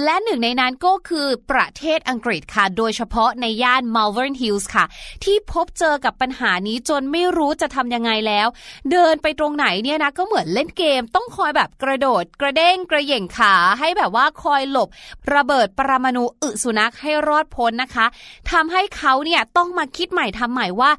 [0.04, 4.86] และหนึ่งในนั้นก็คือประเทศอังกฤษค่ะ โดยเฉพาะในย่าน Malvern Hills ค่ะ
[5.24, 8.48] ที่พบเจอกับปัญหานี้จนไม่รู้จะทำยังไงแล้ว
[8.92, 14.90] เดินไปตรงไหนเนี่ยนะก็เหมือนเล่นเกม ต้องคอยแบบกระโดด กระเด้งกระเหย่งขาให้แบบว่าคอยหลบ
[15.34, 18.06] ระเบิดปรมาณูอึสุนัขให้รอดพ้นนะคะ
[18.52, 20.92] ทำให้เขาเนี่ยต้องมาคิดใหม่ทำใหม่ว่า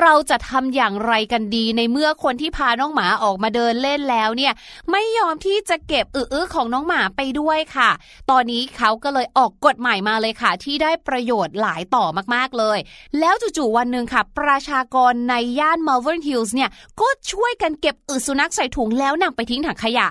[0.00, 4.52] เราจะทำอย่างไรกันดีในเมื่อคนที่พาน้องหมาออกมาเดินเล่นแล้วเนี่ย
[4.90, 7.90] ไม่ยอมที่จะเก็บอื้อของน้องหมาไปด้วยค่ะ
[8.30, 12.04] ตอนนี้เขาก็เลยออกกฎใหม่มาเลยค่ะ ที่ได้ประโยชน์หลายต่อ
[12.34, 12.78] มากๆเลย
[13.20, 16.70] แล้วจู่ๆวันหนึ่งค่ะ ประชากรในย่าน Malvern Hills เนี่ย
[17.00, 20.06] ก็ช่วยกันเก็บอึสุนัขใส่ถุงแล้วนำไปทิ้งถังขยะ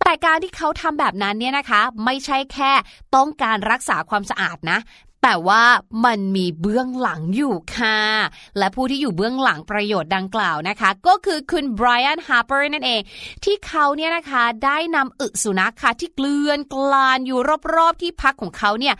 [0.00, 2.72] แต่การที่เขาทำแบบนั้นเนี่ยนะคะ ไม่ใช่แค่
[3.14, 4.78] ต้องการรักษาความสะอาดนะ
[5.22, 5.64] แต่ว่า
[6.04, 8.00] มันมีเบื้องหลังอยู่ค่ะ
[8.58, 13.00] และผู้ที่อยู่เบื้องหลังประโยชน์ดังกล่าวนะคะ ก็คือคุณไบรอันฮาร์เปอร์นั่นเอง
[13.44, 17.38] ที่เขาเนี่ยนะคะได้นำอึสุนัขค่ะที่เกลื่อนกลานอยู่
[17.76, 18.94] รอบๆที่พักของเขาเนี่ย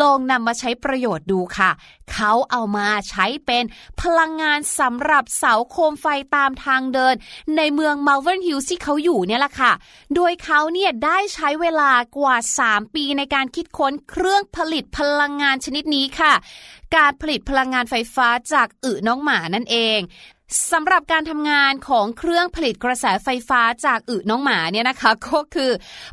[0.00, 1.70] ลองนำมาใช้ประโยชน์ดูค่ะ
[2.12, 3.64] เขาเอามาใช้เป็น
[4.00, 7.14] พลังงานสำหรับเสาโคมไฟตามทางเดิน
[7.56, 9.72] ในเมืองมาลเวนฮิลส์ที่เขาอยู่เนี่ยแหละค่ะ
[10.14, 12.36] โดยเขาเนี่ยได้ใช้เวลากว่า
[12.66, 16.32] 3 ปีในการคิดค้นเครื่องผลิตพลังงานชนิดนี้ค่ะ
[16.96, 20.00] การผลิตพลังงานไฟฟ้าจากอึน้องหมานั่นเอง
[20.72, 25.70] สำหรับการทำงานของเครื่องผลิตกระแสไฟฟ้าจากอึน้องหมาเนี่ยนะคะ ก็คือ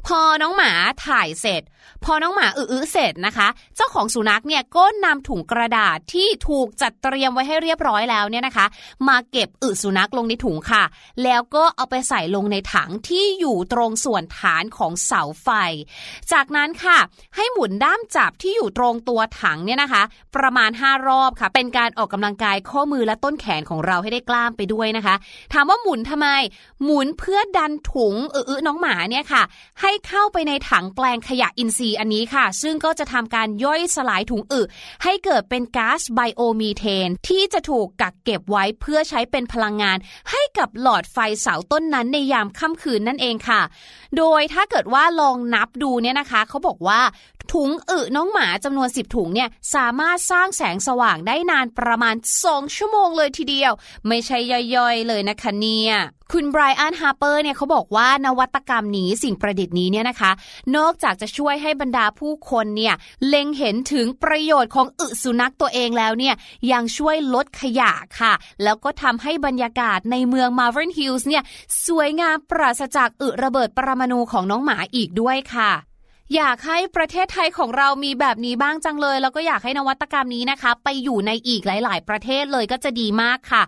[0.08, 0.72] พอน้องหมา
[1.06, 1.62] ถ่ายเสร็จ
[2.04, 8.66] พอน้องหมาอื้อเสร็จนะคะ เจ้าของสุนัขเนี่ยก็นำถุงกระดาษที่ถูกจัดเตรียมไว้ให้เรียบร้อยแล้วเนี่ยนะคะ
[9.08, 10.84] มาเก็บอึสุนัขลงในถุงค่ะ
[11.24, 15.50] แล้วก็เอาไปใส่ลงในถังที่อยู่ตรงส่วนฐานของเสาไฟ
[16.32, 16.98] จากนั้นค่ะ
[17.36, 20.04] ให้หมุนด้ามจับที่อยู่ตรงตัวถังเนี่ยนะคะ
[20.36, 25.16] ประมาณ 5 รอบค่ะ เป็นการออกกำลังกายข้อมือและต้นแขนของเราให้ได้กล้ามไปด้วยนะคะ
[25.54, 26.28] ถามว่าหมุนทำไม
[26.84, 29.44] หมุนเพื่อดันถุงอื้อน้องหมาเนี่ยค่ะ
[29.82, 34.62] ให้เข้าไปในถังแปลงขยะอินทรีย์ซีอันนี้ค่ะ ซึ่งก็จะทำการย่อยสลายถุงอึ
[35.04, 39.98] ให้เกิดเป็นก๊าซไบโอมีเทน ที่จะถูกกักเก็บไว้เพื่อใช้เป็นพลังงาน
[40.32, 43.62] ให้กับหลอดไฟเสาต้นนั้นในยามค่ำคืนนั่นเองค่ะ
[44.18, 47.02] โดยถ้าเกิดว่าลองนับดูเนี่ยนะคะเขาบอกว่า
[47.54, 52.16] ถุงอึน้องหมาจำนวน 10 ถุงเนี่ยสามารถสร้างแสงสว่างได้นานประมาณ
[52.46, 53.72] 2 ชั่วโมงเลยทีเดียว
[54.08, 54.38] ไม่ใช่
[54.76, 55.96] ย่อยๆเลยนะคะเนี่ย
[56.36, 60.32] คุณไบรอันฮาร์เปอร์เนี่ยเขาบอกว่านวัตกรรมนี้สิ่งประดิษฐ์นี้เนี่ยนะคะ
[60.78, 62.94] นอกจากจะช่วยให้บรรดาผู้คนเนี่ย
[63.28, 66.36] เล็งเห็นถึงประโยชน์ของอึสุนัขตัวเองแล้วเนี่ย
[66.72, 71.44] ยังช่วยลดขยะค่ะ แล้วก็ทำให้บรรยากาศในเมือง Malvern Hills เนี่ย
[71.88, 75.91] สวยงามปราศจากอึระเบิดปรมาณูของน้องหมาอีกด้วยค่ะ
[76.36, 83.64] อยากให้ประเทศไทยของเรามีแบบนี้บ้างจังเลย แล้วก็อยากให้นวัตกรรมนี้นะคะ ไปอยู่ในอีกหลาย ๆ ประเทศเลยก็จะดีมากค่ะ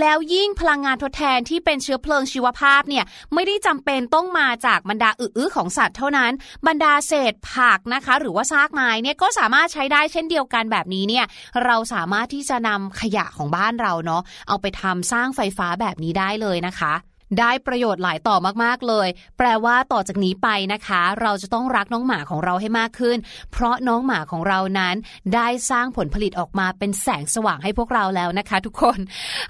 [0.00, 3.04] แล้วยิ่งพลังงานทดแทนที่เป็นเชื้อเพลิงชีวภาพเนี่ย
[3.34, 6.32] ไม่ได้จำเป็นต้องมาจากบรรดาอื้อของสัตว์เท่านั้น
[6.66, 11.24] บรรดาเศษผักนะคะ หรือว่าซากไม้เนี่ยก็สามารถใช้ได้เช่นเดียวกันแบบนี้เนี่ย
[11.64, 16.94] เราสามารถที่จะนำขยะของบ้านเราเนาะเอาไปทำสร้างไฟฟ้าแบบนี้ได้เลยนะคะ
[17.38, 19.08] ได้ประโยชน์หลายต่อมากๆเลย
[19.38, 23.18] แปลว่าต่อจากนี้ไปนะคะ เราจะต้องรักน้องหมาของเราให้มากขึ้น
[23.52, 24.94] เพราะน้องหมาของเรานั้น
[25.34, 28.98] ได้สร้างผลผลิตออกมาเป็นแสงสว่างให้พวกเราแล้วนะคะ ทุกคน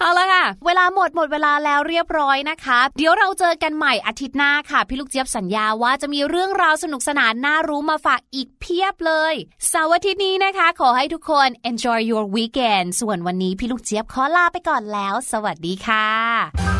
[0.01, 9.35] เอาละค่ะ เวลาหมดหมดเวลาแล้วเรียบร้อยนะคะ เดี๋ยวเราเจอกันใหม่อาทิตย์หน้าค่ะ พี่ลูกเจี๊ยบสัญญาว่าจะมีเรื่องราวสนุกสนานน่ารู้มาฝากอีกเพียบเลย
[9.68, 16.80] เสาร์อาทิตย์นี้นะคะ ขอให้ทุกคน enjoy your weekend ส่วนวันนี้พี่ลูกเจี๊ยบขอลาไปก่อนแล้ว สวัสดีค่ะ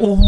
[0.00, 0.26] โอ้โห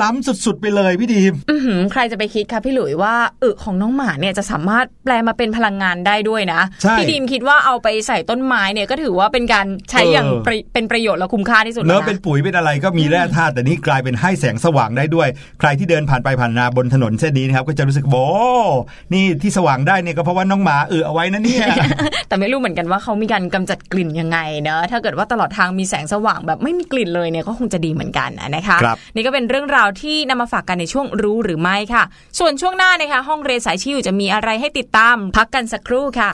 [0.00, 6.60] ล้ำสุดๆไปเลยพี่ดีมอือใครจะไปคิดคะพี่หลุยว่าอึของน้องหมาเนี่ยจะสามารถแปลมาเป็นพลังงานได้ด้วยนะ
[6.98, 10.26] พี่ดีมคิดว่าเอาไปใส่ต้นไม้เนี่ยก็ถือว่าเป็นการใช้อย่าง
[10.72, 15.28] เป็นประโยชน์และคุ้มค่าที่สุดแล้วเป็นปุ๋ยเป็นอะไรก็มีแร่ธาตุแต่นี่กลายเป็นให้แสงสว่างได้ด้วย
[15.60, 18.26] ใครที่เดินผ่านไปผ่านมาบนถนนเส้นนี้นะครับก็จะรู้สึกโอ้
[19.12, 21.66] นี่ที่สว่างได้เนี่ยก็เพราะว่าน้องหมาเออเอาไว้นะเนี่ย
[22.28, 32.04] แต่ไม่รู้เหมือนกันว่าเขามีการกำจัดกลิ่นยังไงเนอะถ้าเกิดว่าตลอดทางมีแสงสว่างแบบไม่มีกลิ่นเลยเนี่ยก็คงจะดีเหมือนกันนะนะคะคนี่ก็เป็นเรื่องราวที่นำมาฝากกันในช่วงรู้หรือไม่ค่ะ
[32.38, 36.30] ส่วนช่วงหน้านะคะ ห้องเรียนสายชิวจะมีอะไรให้ติดตาม พักกันสักครู่ค่ะ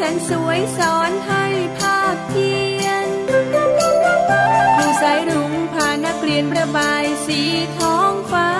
[0.00, 1.44] แสนสวยสอนให้
[1.78, 2.50] ภาคเพี
[2.82, 3.08] ยน
[4.76, 7.40] ครูสายรุ้งพานักเรียนประบายสี
[7.78, 8.50] ท้องฟ้า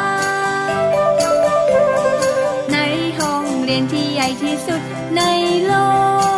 [2.73, 2.79] ใน
[3.19, 4.81] ห้องเรียนที่ใหญ่ที่สุด
[5.17, 5.23] ใน
[5.67, 5.73] โล
[6.37, 6.38] ก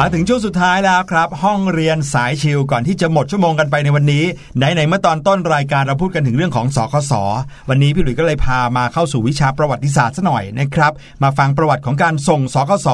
[0.00, 4.24] มาถึงช่วงสุดท้ายแล้วครับ ห้องเรียนสายชิลก่อนที่จะหมดชั่วโมงกันไปในวันนี้
[4.56, 7.12] ไหนๆเมื่อตอนต้นรายการเราพูดกันถึงเรื่องของสคส
[7.68, 10.92] วันนี้พี่หลุยส์ก็เลยพามาเข้าสู่วิชาประวัติศาสตร์ซะหน่อยนะครับ
[11.22, 12.88] มาฟังประวัติของการส่งสคส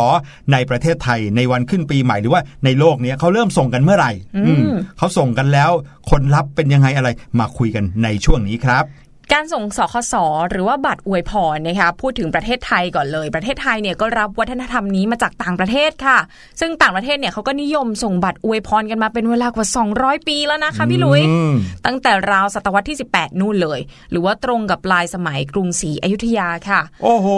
[0.52, 4.12] ในประเทศไทยในวันขึ้นปีใหม่หรือว่าในโลกเนี้ยเขาเริ่มส่งกันเมื่อไหร่
[4.46, 4.62] อืม
[4.98, 5.70] เขาส่งกันแล้ว
[6.10, 8.84] คนรับเป็นยังไงอะไรมาคุยกันในช่วงนี้ครับ
[9.32, 10.14] การส่งสคส
[10.50, 16.18] หรือว่าบัตรอวยพรนะคะพูดถึงประเทศไทยก่อนเลย ประเทศไทยเนี่ยก็รับวัฒนธรรมนี้มาจากต่างประเทศค่ะ
[16.60, 19.66] ซึ่งต่างประเทศเนี่ยเขาก็นิยมส่งบัตรอวยพรกันมาเป็นเวลากว่า
[19.98, 21.54] 200 ปีแล้วนะคะพี่ลุยอืม
[21.86, 27.28] ตั้งแต่ราวศตวรรษที่ 18 นู่นเลย หรือว่าตรงกับปลายสมัยกรุงศรีอยุธยาค่ะ โอ้โห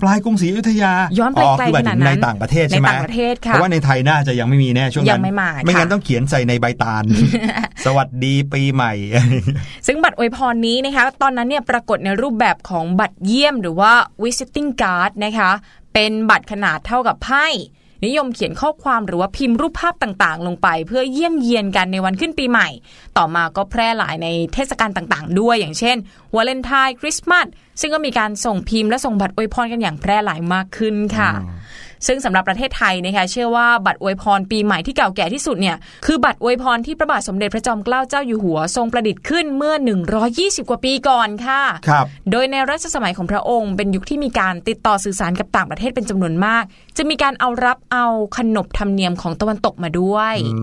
[0.00, 7.04] ปลายกรุงศรีอยุธยาย้อนไปไกลคืหมยขนาดถึงนั้ในนต่างประเทศใช่ไหมในต่างประเทศค่ะเพราะว่าในไทยน่าจะยังไม่มีแน่ช่วงนั้นยังไม่มาไม่งั้นค่ะต้องเขียนใส่ในใบตาล
[7.86, 8.92] สวัสดีปีใหม่
[9.86, 13.92] ซึ่งบัตรอวยพรนี้นะคะ ตอนนั้นเนี่ยปรากฏในรูปแบบของบัตรเยี่ยมหรือว่า
[14.22, 15.50] visiting card นะคะ
[15.94, 17.46] เป็นบัตรขนาดเท่ากับไพ่
[18.04, 22.68] นิยมเขียนข้อความหรือว่าพิมพ์รูปภาพต่างๆ ลงไป เพื่อเยี่ยมเยียนกันในวันขึ้นปีใหม่
[23.16, 25.96] ต่อมาก็แพร่หลายในเทศกาลต่างๆ ด้วยอย่างเช่น
[26.34, 27.46] วาเลนไทน์คริสต์มาส
[27.80, 31.30] ซึ่งก็มีการส่งพิมพ์และส่งบัตรอวยพรกันอย่างแพร่หลายมากขึ้นค่ะ
[32.06, 35.76] ซึ่งสำหรับประเทศไทยนะคะเชื่อว่าบัตรอวยพรปีใหม่ที่เก่าแก่ที่สุดเนี่ย
[36.06, 39.74] คือบัตรอวยพรที่พระบาทสมเด็จพระจอมเกล้าเจ้าอยู่หัวทรงประดิษฐ์ขึ้นเมื่อ
[40.22, 46.64] 120 กว่าปีก่อนค่ะครับโดยในรัชสมัยของพระองค์ เป็นยุคที่มีการติดต่อสื่อสารกับต่างประเทศเป็นจำนวนมาก
[46.96, 50.58] จะมีการเอารับเอาขนบธรรมเนียมของตะวันตกมาด้วยอื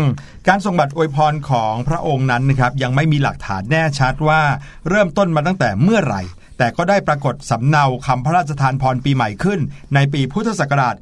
[0.00, 0.02] ม
[0.48, 4.40] การส่งบัตรอวยพรของพระองค์นั้นนะครับยังไม่มีหลักฐานแน่ชัดว่า
[4.88, 6.22] เริ่มต้นมาตั้งแต่เมื่อไหร่
[6.58, 9.60] แต่ก็ได้ปรากฏสำเนาคำพระราชทานพรปีใหม่ขึ้น
[9.94, 10.94] ในปีพุทธศักราช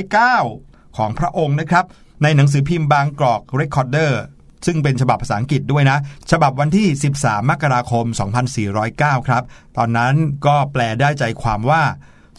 [0.00, 1.84] 2409 ของพระองค์นะครับ
[2.22, 4.12] ในหนังสือพิมพ์บางกรอก Recorder
[4.66, 5.98] ซึ่งเป็นฉบับภาษาอังกฤษด้วยนะ
[6.30, 6.88] ฉบับวันที่
[7.20, 8.04] 13 มกราคม
[8.66, 9.42] 2409 ครับ
[9.76, 10.14] ตอนนั้น
[10.46, 11.82] ก็แปลได้ใจความว่า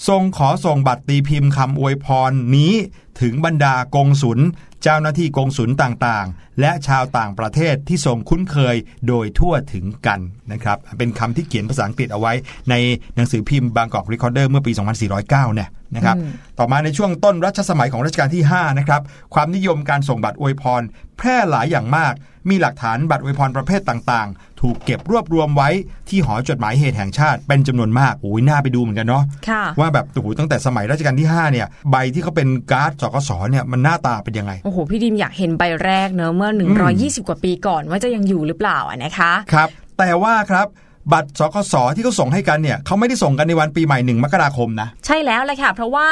[0.08, 2.74] ทรงขอส่งบัตรตีพิมพ์คำอวยพรนี้
[3.22, 4.40] ถึงบรรดากงสุล
[4.88, 8.76] เจ้าหน้าที่กงสุลต่างๆ และชาวต่างประเทศที่ทรงคุ้นเคย
[9.08, 10.20] โดยทั่วถึงกัน
[10.52, 12.34] นะครับเป็นคำที่เขียนภาษาอังกฤษเอาไว้
[12.70, 12.76] ใน
[13.16, 14.72] หนังสือพิมพ์บางกอกรีคอร์เดอร์เมื่อปี
[15.14, 16.16] 2409 เนี่ยนะครับ
[16.60, 19.02] ต่อมาในช่วงต้นรัชสมัยของรัชกาลที่ 5 นะครับ
[19.34, 20.82] ความนิยมการส่งบัตรอวยพร
[21.18, 22.14] แพร่หลายอย่างมาก
[22.50, 25.70] มีหลักฐานบัตรอวยพรประเภทต่างๆ ถูกเก็บรวบรวมไว้
[26.10, 36.52] ที่หอจดหมายเหตุแห่งชาติเป็นจำนวนมาก โอ้ยน่าไปดูเหมือนกันเนาะค่ะว่าแบบโอ้โหตั้งแต่สมัยรัชกาลที่ 5 เนี่ย ใบที่เขาเป็นการ์ดสกสเนี่ยมันหน้าตาเป็นยังไง โอ้โหพี่ดิมอยากเห็นใบแรกเนอะเมื่อ
[36.90, 40.68] 120 กว่าปีก่อนว่าจะยังอยู่หรือเปล่าอะนะคะครับ แต่ว่าครับ
[41.14, 46.08] บัตรสกสที่เขาส่งให้กันเนี่ยเขาไม่ได้ส่งกันในวันปีใหม่หนึ่งมกราคมนะใช่แล้วเลยค่ะ เพราะว่า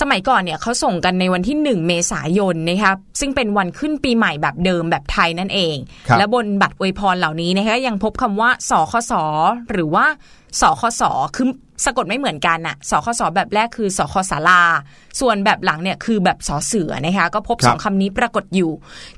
[0.00, 5.76] สมัยก่อนเนี่ยเขาส่งกันในวันที่ 1 เมษายนนะครับซึ่งเป็นวันขึ้นปีใหม่แบบเดิมแบบไทยนั่นเอง
[6.08, 9.12] ครับและบนบัตรอวยพรเหล่านี้นะคะยังพบคำว่าสคส
[9.70, 10.06] หรือว่า
[10.60, 11.02] สคส
[11.36, 11.48] คือ
[11.84, 14.62] สะกดไม่เหมือนกันอะสคสแบบแรกคือสคสาลา
[15.20, 18.70] ส่วนแบบหลังเนี่ยคือแบบสอเสือนะคะก็พบครับสองคำนี้ปรากฏอยู่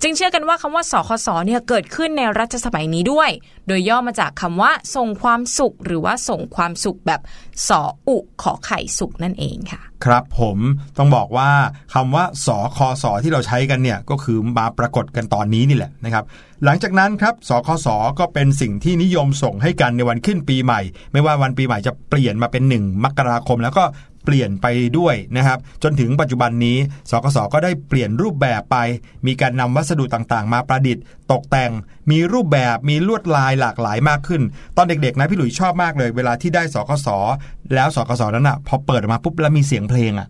[0.03, 3.31] จึงเชื่อกันว่าคำว่าสคสเนี่ยเกิดขึ้นในรัชสมัยนี้ด้วย
[3.67, 7.21] โดยย่อมาจากคำว่าส่งความสุข หรือว่าส่งความสุขแบบ
[7.69, 10.59] สออุขอไข่สุขนั่นเองค่ะ ครับผม
[10.99, 11.51] ต้องบอกว่า
[11.95, 16.25] คำว่าสคสที่เราใช้กันเนี่ยก็คือมาปรากฏกันตอนนี้นี่แหละนะครับ
[16.65, 17.89] หลังจากนั้นครับสคส
[18.19, 20.81] ก็เป็นสิ่งที่นิยมส่งให้กันในวันขึ้นปีใหม่
[21.13, 23.85] ไม่ว่าวันปีใหม่จะเปลี่ยนมาเป็นหนึ่งมกราคม แล้วก็
[24.25, 24.67] เปลี่ยนไป
[24.99, 26.77] ด้วยนะครับ จนถึงปัจจุบันนี้
[27.11, 28.77] สคสก็ได้เปลี่ยนรูปแบบไป
[29.27, 31.71] มีการนำวัสดุต่างๆ มาประดิษฐ์ ตกแต่ง
[32.11, 34.43] มีรูปแบบมีลวดลายหลากหลายมากขึ้น
[34.77, 37.09] ตอนเด็กๆนะพี่หลุยชอบมากเลย เวลาที่ได้สคส
[37.75, 40.29] แล้วสคสนั้นอะพอเปิดออกมาปุ๊บแล้วมีเสียงเพลงอะ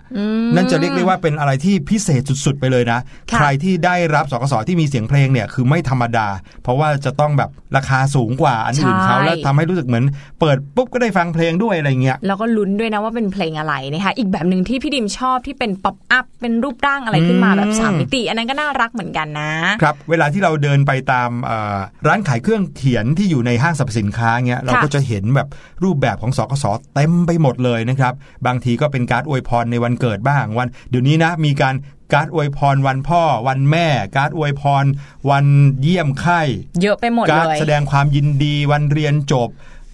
[0.54, 3.00] นั่นจะเรียกได้ว่าเป็นอะไรที่พิเศษสุดๆ ไปเลยนะ
[3.30, 6.28] ค่ะใครที่ได้รับสคสที่มีเสียงเพลงเนี่ยคือไม่ธรรมดา
[6.62, 10.04] เพราะว่าจะต้องแบบราคาสูงกว่าอันอื่นเขาใช่แล้วทำให้รู้สึกเหมือน
[10.40, 19.50] เปิดปุ๊บก็ได้ฟังเพลงด้วยอะไรเงี้ยแล้วก็ลุ้นด้วยนะว่าเป็นเพลงอะไรนะคะอีกแบบหนึ่งที่พี่ดิมชอบที่เป็น pop up เป็นรูปร่างอะไรขึ้นมาแบบสามมิติ อันนั้นก็น่ารักเหมือนกันนะ
[19.82, 21.69] ครับเวลาที่เราเดินไปตามเอ่อ
[22.06, 25.48] ร้านขายเครื่องเขียนที่อยู่ในห้างสรรพสินค้าเงี้ยเราก็จะเห็นแบบ
[25.84, 26.64] รูปแบบของสกส
[26.94, 28.14] เต็มไปหมดเลยนะครับ
[28.46, 31.74] บางทีก็เป็นการดอวยพรในวันเกิดบ้างวัน เดี๋ยวนี้นะมีการ
[32.14, 34.84] การดอวยพรวันพ่อ วันแม่ การดอวยพร
[35.30, 35.46] วัน
[35.82, 36.40] เยี่ยมไข้
[36.82, 39.48] เยอะไปหมดการเลยแสดงความยินดีวันเรียนจบ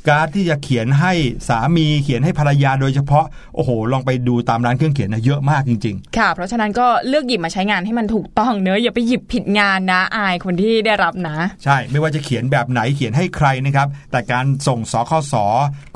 [0.08, 1.12] การดที่จะเขียนให้
[1.48, 15.34] สามีเขียนให้ภรรยาโดยเฉพาะโอ้โห ลองไปดูตามร้านเครื่องเขียนนะเยอะมากจริงค่ะ เพราะฉะนั้นก็เลือกหยิบมาใช้งานให้มันถูกต้องเนอะอย่าไปหยิบผิดงานนะอายคนที่ได้รับนะๆใช่ไม่ว่าจะเขียนแบบไหนเขียนให้ใครนะครับ แต่การส่งสคส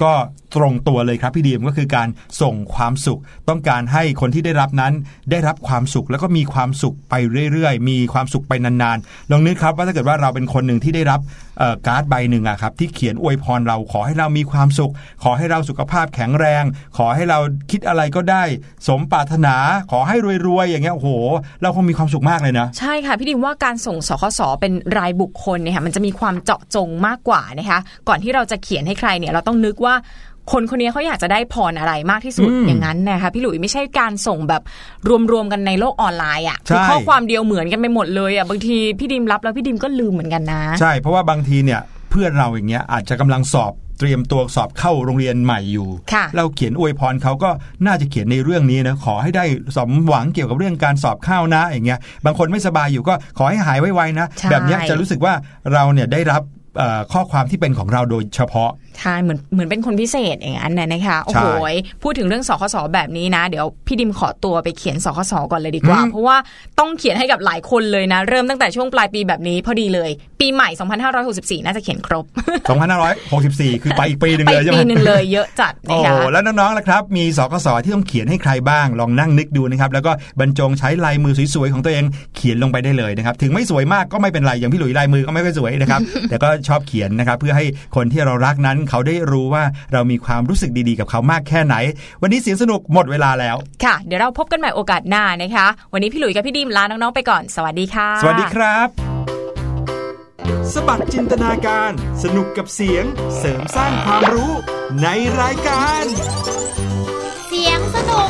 [0.03, 0.13] ก็
[0.57, 2.09] ตรงตัวเลยครับพี่ดีมก็คือการ
[2.43, 4.93] ส่งความสุข ต้องการให้คนที่ได้รับนั้น
[5.31, 7.15] ได้รับความสุขแล้วก็มีความสุขไป
[7.53, 11.21] เรื่อยๆ มีความสุขไปนานๆลองนึกครับว่าถ้าเกิดว่าเราเป็นคนหนึ่งที่ได้รับ
[11.59, 14.93] เอ่อการ์ดใบหนึ่งอะครับที่เขียนอวยพรเราขอให้เรามีความสุข
[15.23, 16.65] ขอให้เราสุขภาพแข็งแรง
[16.97, 17.39] ขอให้เรา
[17.71, 18.43] คิดอะไรก็ได้
[18.89, 19.57] สมปรารถนา
[19.93, 21.09] ขอให้รวยๆอย่างเงี้ยโอ้โห
[21.63, 27.79] เราคงมีความสุขมากเลยนะ ใช่ค่ะพี่ดิมว่าการส่งสคสเป็นรายบุคคลเนี่ยค่ะมันจะมีความเจาะจงมากกว่านะคะ
[28.09, 29.95] ก่อนที่เราจะเขียนให้ใครเนี่ยเราต้องนึกว่า
[30.53, 34.63] คนคนนี้เขาอยากจะได้พรอะไรมากที่สุดอืมอย่างนั้นนะคะพี่หลุยไม่ใช่การส่งแบบ
[35.33, 41.81] รวมๆกันในโลกออนไลน์อะใช่คือข้อความเดียวเหมือนกันไปหมดเลยอะบางทีพี่ดิมรับแล้วพี่ดิมก็ลืมเหมือนกันนะ ใช่เพราะว่าบางทีเนี่ย
[42.11, 47.51] เพื่อนเราอย่างเงี้ยอาจจะกำลังสอบเตรียมตัวสอบเข้าโรงเรียนใหม่อยู่ค่ะเราเขียนอวยพรเขาก็
[47.87, 49.45] น่าจะเขียนในเรื่องนี้นะขอให้ได้
[49.77, 55.35] สมหวังเกี่ยวกับเรื่องการสอบเข้านะอย่างเงี้ยบางคนไม่สบายอยู่ก็ขอให้หายไวๆนะใช่แบบเนี้ยจะรู้สึกว่า
[55.73, 56.43] เราเนี่ยได้รับ
[56.79, 66.37] เอ่อข้อความที่เป็นของเราโดยเฉพาะใช่เหมือนเหมือนเป็นคนพิเศษอย่างนั้นน่ะนะคะโอ้โหยพูดถึงเรื่องสคสแบบนี้นะ เดี๋ยวพี่ดิมขอตัวไปเขียนสคสก่อนเลยดีกว่าอืมเพราะว่า
[66.79, 70.11] ต้องเขียนให้กับหลายคนเลยนะ เริ่มตั้งแต่ช่วงปลายปีแบบนี้พอดีเลย
[70.41, 70.69] ปีใหม่
[71.19, 72.25] 2564 น่าจะเขียนครบ
[73.05, 82.05] 2564 คือไปอีกปีหนึ่งไปเลยใช่ไหมปีหนึ่งเลยเยอะจัดโอ้นะคะแล้วน้องๆล่ะครับ มีสกสที่ต้องเขียนให้ใครบ้างลองนั่งนึกดูนะครับแล้วก็บรรจงใช้ลายมือสวยๆของตัวเอง
[82.37, 87.65] เขียนลงไปได้เลยนะครับถึงไม่สวยมากก็ไม่เป็นไรอย่างพี่หลุยลายมือก็ไม่ค่อยสวยนะครับแต่ก็ชอบเขียนนะครับเพื่อให้
[87.97, 91.75] คนที่เรารักนั้นเขาได้รู้ว่าเรามีความรู้สึกดีๆ กับเขามากแค่ไหน
[92.23, 98.89] วันนี้เสียงสนุกหมดเวลาแล้ว ค่ะ เดี๋ยวเราพบกันใหม่โอกาสหน้านะคะ วันนี้พี่หลุยส์กับพี่ดิมลาน้องๆไปก่อน สวัสดีค่ะ สวัสดีครับ
[100.73, 103.05] สบัดจินตนาการ สนุกกับเสียง
[103.39, 104.53] เสริมสร้างความรู้
[105.03, 105.09] ใน
[105.41, 106.05] รายการ
[107.49, 108.29] เสียงสนุก